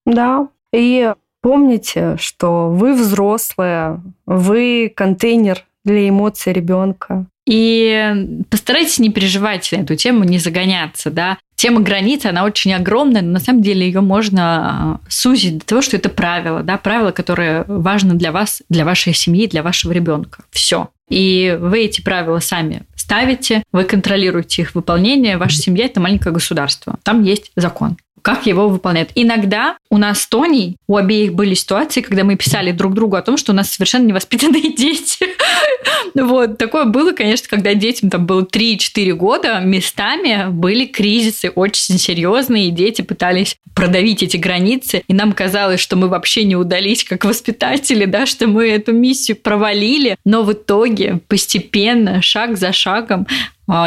Да. 0.05 0.47
И 0.73 1.13
помните, 1.41 2.15
что 2.19 2.69
вы 2.69 2.93
взрослая, 2.93 4.01
вы 4.25 4.91
контейнер 4.95 5.63
для 5.83 6.07
эмоций 6.07 6.53
ребенка. 6.53 7.25
И 7.47 8.43
постарайтесь 8.49 8.99
не 8.99 9.09
переживать 9.09 9.71
на 9.71 9.77
эту 9.77 9.95
тему, 9.95 10.23
не 10.23 10.37
загоняться, 10.37 11.09
да. 11.09 11.37
тема 11.55 11.81
границ, 11.81 12.25
она 12.25 12.45
очень 12.45 12.73
огромная, 12.73 13.21
но 13.21 13.31
на 13.31 13.39
самом 13.39 13.61
деле 13.61 13.85
ее 13.85 14.01
можно 14.01 14.43
а, 14.43 14.99
сузить 15.09 15.59
до 15.59 15.65
того, 15.65 15.81
что 15.81 15.97
это 15.97 16.09
правило, 16.09 16.61
да, 16.61 16.77
правило, 16.77 17.11
которое 17.11 17.65
важно 17.67 18.13
для 18.13 18.31
вас, 18.31 18.61
для 18.69 18.85
вашей 18.85 19.13
семьи, 19.13 19.47
для 19.47 19.63
вашего 19.63 19.91
ребенка. 19.91 20.43
Все. 20.51 20.89
И 21.09 21.57
вы 21.59 21.81
эти 21.81 22.01
правила 22.01 22.39
сами 22.39 22.83
ставите, 22.95 23.63
вы 23.71 23.83
контролируете 23.83 24.61
их 24.61 24.75
выполнение. 24.75 25.37
Ваша 25.37 25.57
семья– 25.57 25.85
это 25.87 25.99
маленькое 25.99 26.33
государство. 26.33 26.99
Там 27.03 27.23
есть 27.23 27.51
закон 27.55 27.97
как 28.21 28.45
его 28.45 28.69
выполняют. 28.69 29.09
Иногда 29.15 29.77
у 29.89 29.97
нас 29.97 30.21
с 30.21 30.27
Тоней, 30.27 30.77
у 30.87 30.95
обеих 30.95 31.33
были 31.33 31.53
ситуации, 31.53 32.01
когда 32.01 32.23
мы 32.23 32.35
писали 32.35 32.71
друг 32.71 32.93
другу 32.93 33.15
о 33.15 33.21
том, 33.21 33.37
что 33.37 33.51
у 33.51 33.55
нас 33.55 33.71
совершенно 33.71 34.07
невоспитанные 34.07 34.73
дети. 34.75 35.25
Вот, 36.15 36.57
такое 36.57 36.85
было, 36.85 37.11
конечно, 37.11 37.47
когда 37.49 37.73
детям 37.73 38.09
там 38.09 38.25
было 38.25 38.41
3-4 38.41 39.13
года, 39.13 39.59
местами 39.59 40.49
были 40.49 40.85
кризисы 40.85 41.49
очень 41.49 41.97
серьезные, 41.97 42.67
и 42.67 42.71
дети 42.71 43.01
пытались 43.01 43.57
продавить 43.73 44.23
эти 44.23 44.37
границы, 44.37 45.03
и 45.07 45.13
нам 45.13 45.33
казалось, 45.33 45.79
что 45.79 45.95
мы 45.95 46.07
вообще 46.07 46.43
не 46.43 46.55
удались 46.55 47.03
как 47.03 47.25
воспитатели, 47.25 48.05
да, 48.05 48.25
что 48.25 48.47
мы 48.47 48.69
эту 48.69 48.91
миссию 48.91 49.37
провалили, 49.37 50.17
но 50.25 50.43
в 50.43 50.53
итоге 50.53 51.19
постепенно, 51.27 52.21
шаг 52.21 52.57
за 52.57 52.71
шагом, 52.73 53.27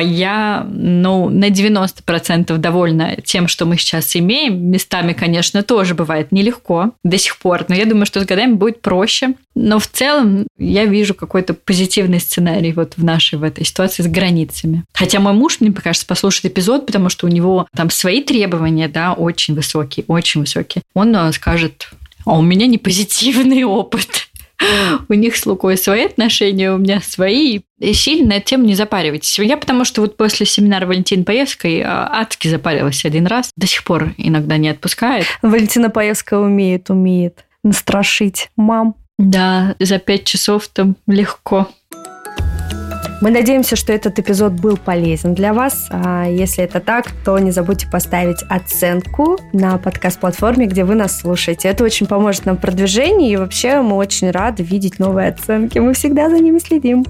я, 0.01 0.67
ну, 0.71 1.29
на 1.29 1.51
90% 1.51 2.57
довольна 2.57 3.17
тем, 3.25 3.49
что 3.49 3.67
мы 3.67 3.77
сейчас 3.77 4.17
имеем. 4.17 4.71
Местами, 4.71 5.13
конечно, 5.13 5.63
тоже 5.63 5.95
бывает 5.95 6.33
нелегко 6.33 6.93
до 7.03 7.19
сих 7.19 7.37
пор, 7.37 7.67
но 7.69 7.75
я 7.75 7.85
думаю, 7.85 8.07
что 8.07 8.21
с 8.21 8.25
годами 8.25 8.55
будет 8.55 8.81
проще. 8.81 9.35
Но 9.55 9.79
в 9.79 9.87
целом 9.87 10.47
я 10.59 10.87
вижу 10.87 11.15
какой-то 11.15 11.55
позитивный 11.55 12.19
сценарий 12.19 12.73
вот 12.73 12.95
в 12.97 13.05
нашей 13.05 13.39
в 13.39 13.43
этой 13.43 13.65
ситуации 13.65 14.03
с 14.03 14.07
границами. 14.07 14.85
Хотя 14.95 15.21
мой 15.21 15.33
муж, 15.33 15.61
мне 15.61 15.73
кажется, 15.73 16.07
послушает 16.07 16.47
эпизод, 16.47 16.87
потому 16.87 17.09
что 17.09 17.27
у 17.27 17.31
него 17.31 17.67
там 17.77 17.91
свои 17.91 18.23
требования, 18.23 18.89
да, 18.89 19.13
очень 19.13 19.55
высокие, 19.55 20.05
очень 20.09 20.41
высокие. 20.41 20.83
Он 20.95 21.15
э, 21.15 21.33
скажет, 21.33 21.91
а 22.25 22.39
у 22.39 22.43
меня 22.43 22.67
не 22.67 22.79
позитивный 22.79 23.65
опыт. 23.65 24.24
У 25.09 25.15
них 25.15 25.37
с 25.37 25.47
Лукой 25.47 25.77
свои 25.77 26.05
отношения, 26.05 26.73
у 26.73 26.79
меня 26.79 27.01
свои. 27.01 27.61
И 27.79 27.93
сильно 27.93 28.29
на 28.29 28.33
эту 28.35 28.47
тему 28.47 28.65
не 28.65 28.75
запаривайтесь. 28.75 29.39
Я 29.39 29.57
потому 29.57 29.85
что 29.85 30.01
вот 30.01 30.17
после 30.17 30.47
семинара 30.47 30.87
Валентины 30.87 31.25
Паевской 31.25 31.83
а, 31.83 32.09
адски 32.13 32.49
запарилась 32.49 33.05
один 33.05 33.27
раз. 33.27 33.51
До 33.57 33.67
сих 33.67 33.85
пор 33.85 34.15
иногда 34.17 34.57
не 34.57 34.69
отпускает. 34.69 35.27
Валентина 35.43 35.91
Паевская 35.91 36.39
умеет, 36.39 36.91
умеет 36.91 37.45
настрашить 37.63 38.51
мам. 38.57 38.95
Да, 39.19 39.77
за 39.79 39.99
пять 39.99 40.25
часов 40.25 40.69
там 40.69 40.97
легко. 41.07 41.69
Мы 43.25 43.31
надеемся, 43.31 43.75
что 43.75 43.91
этот 43.91 44.19
эпизод 44.19 44.53
был 44.53 44.77
полезен 44.77 45.35
для 45.35 45.55
вас. 45.55 45.87
А 45.89 46.27
если 46.29 46.63
это 46.63 46.79
так, 46.79 47.07
то 47.25 47.39
не 47.39 47.53
забудьте 47.53 47.87
поставить 47.87 48.43
оценку 48.51 49.39
на 49.55 49.79
подкаст-платформе, 49.79 50.67
где 50.67 50.85
вы 50.85 50.95
нас 50.95 51.21
слушаете. 51.21 51.69
Это 51.69 51.85
очень 51.85 52.05
поможет 52.05 52.45
нам 52.45 52.59
в 52.59 52.61
продвижении, 52.61 53.33
и 53.33 53.37
вообще 53.37 53.81
мы 53.81 53.97
очень 53.97 54.31
рады 54.31 54.63
видеть 54.63 54.99
новые 54.99 55.31
оценки. 55.31 55.79
Мы 55.79 55.95
всегда 55.95 56.29
за 56.29 56.39
ними 56.39 56.59
следим. 56.59 57.07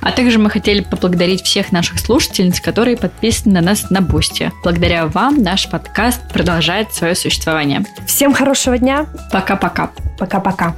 А 0.00 0.12
также 0.12 0.38
мы 0.38 0.50
хотели 0.50 0.82
поблагодарить 0.82 1.42
всех 1.42 1.72
наших 1.72 1.98
слушательниц, 1.98 2.60
которые 2.60 2.96
подписаны 2.96 3.54
на 3.54 3.60
нас 3.60 3.90
на 3.90 4.02
Boosty. 4.02 4.52
Благодаря 4.62 5.08
вам 5.08 5.42
наш 5.42 5.68
подкаст 5.68 6.32
продолжает 6.32 6.94
свое 6.94 7.16
существование. 7.16 7.84
Всем 8.06 8.32
хорошего 8.32 8.78
дня. 8.78 9.06
Пока-пока. 9.32 9.90
Пока-пока. 10.16 10.76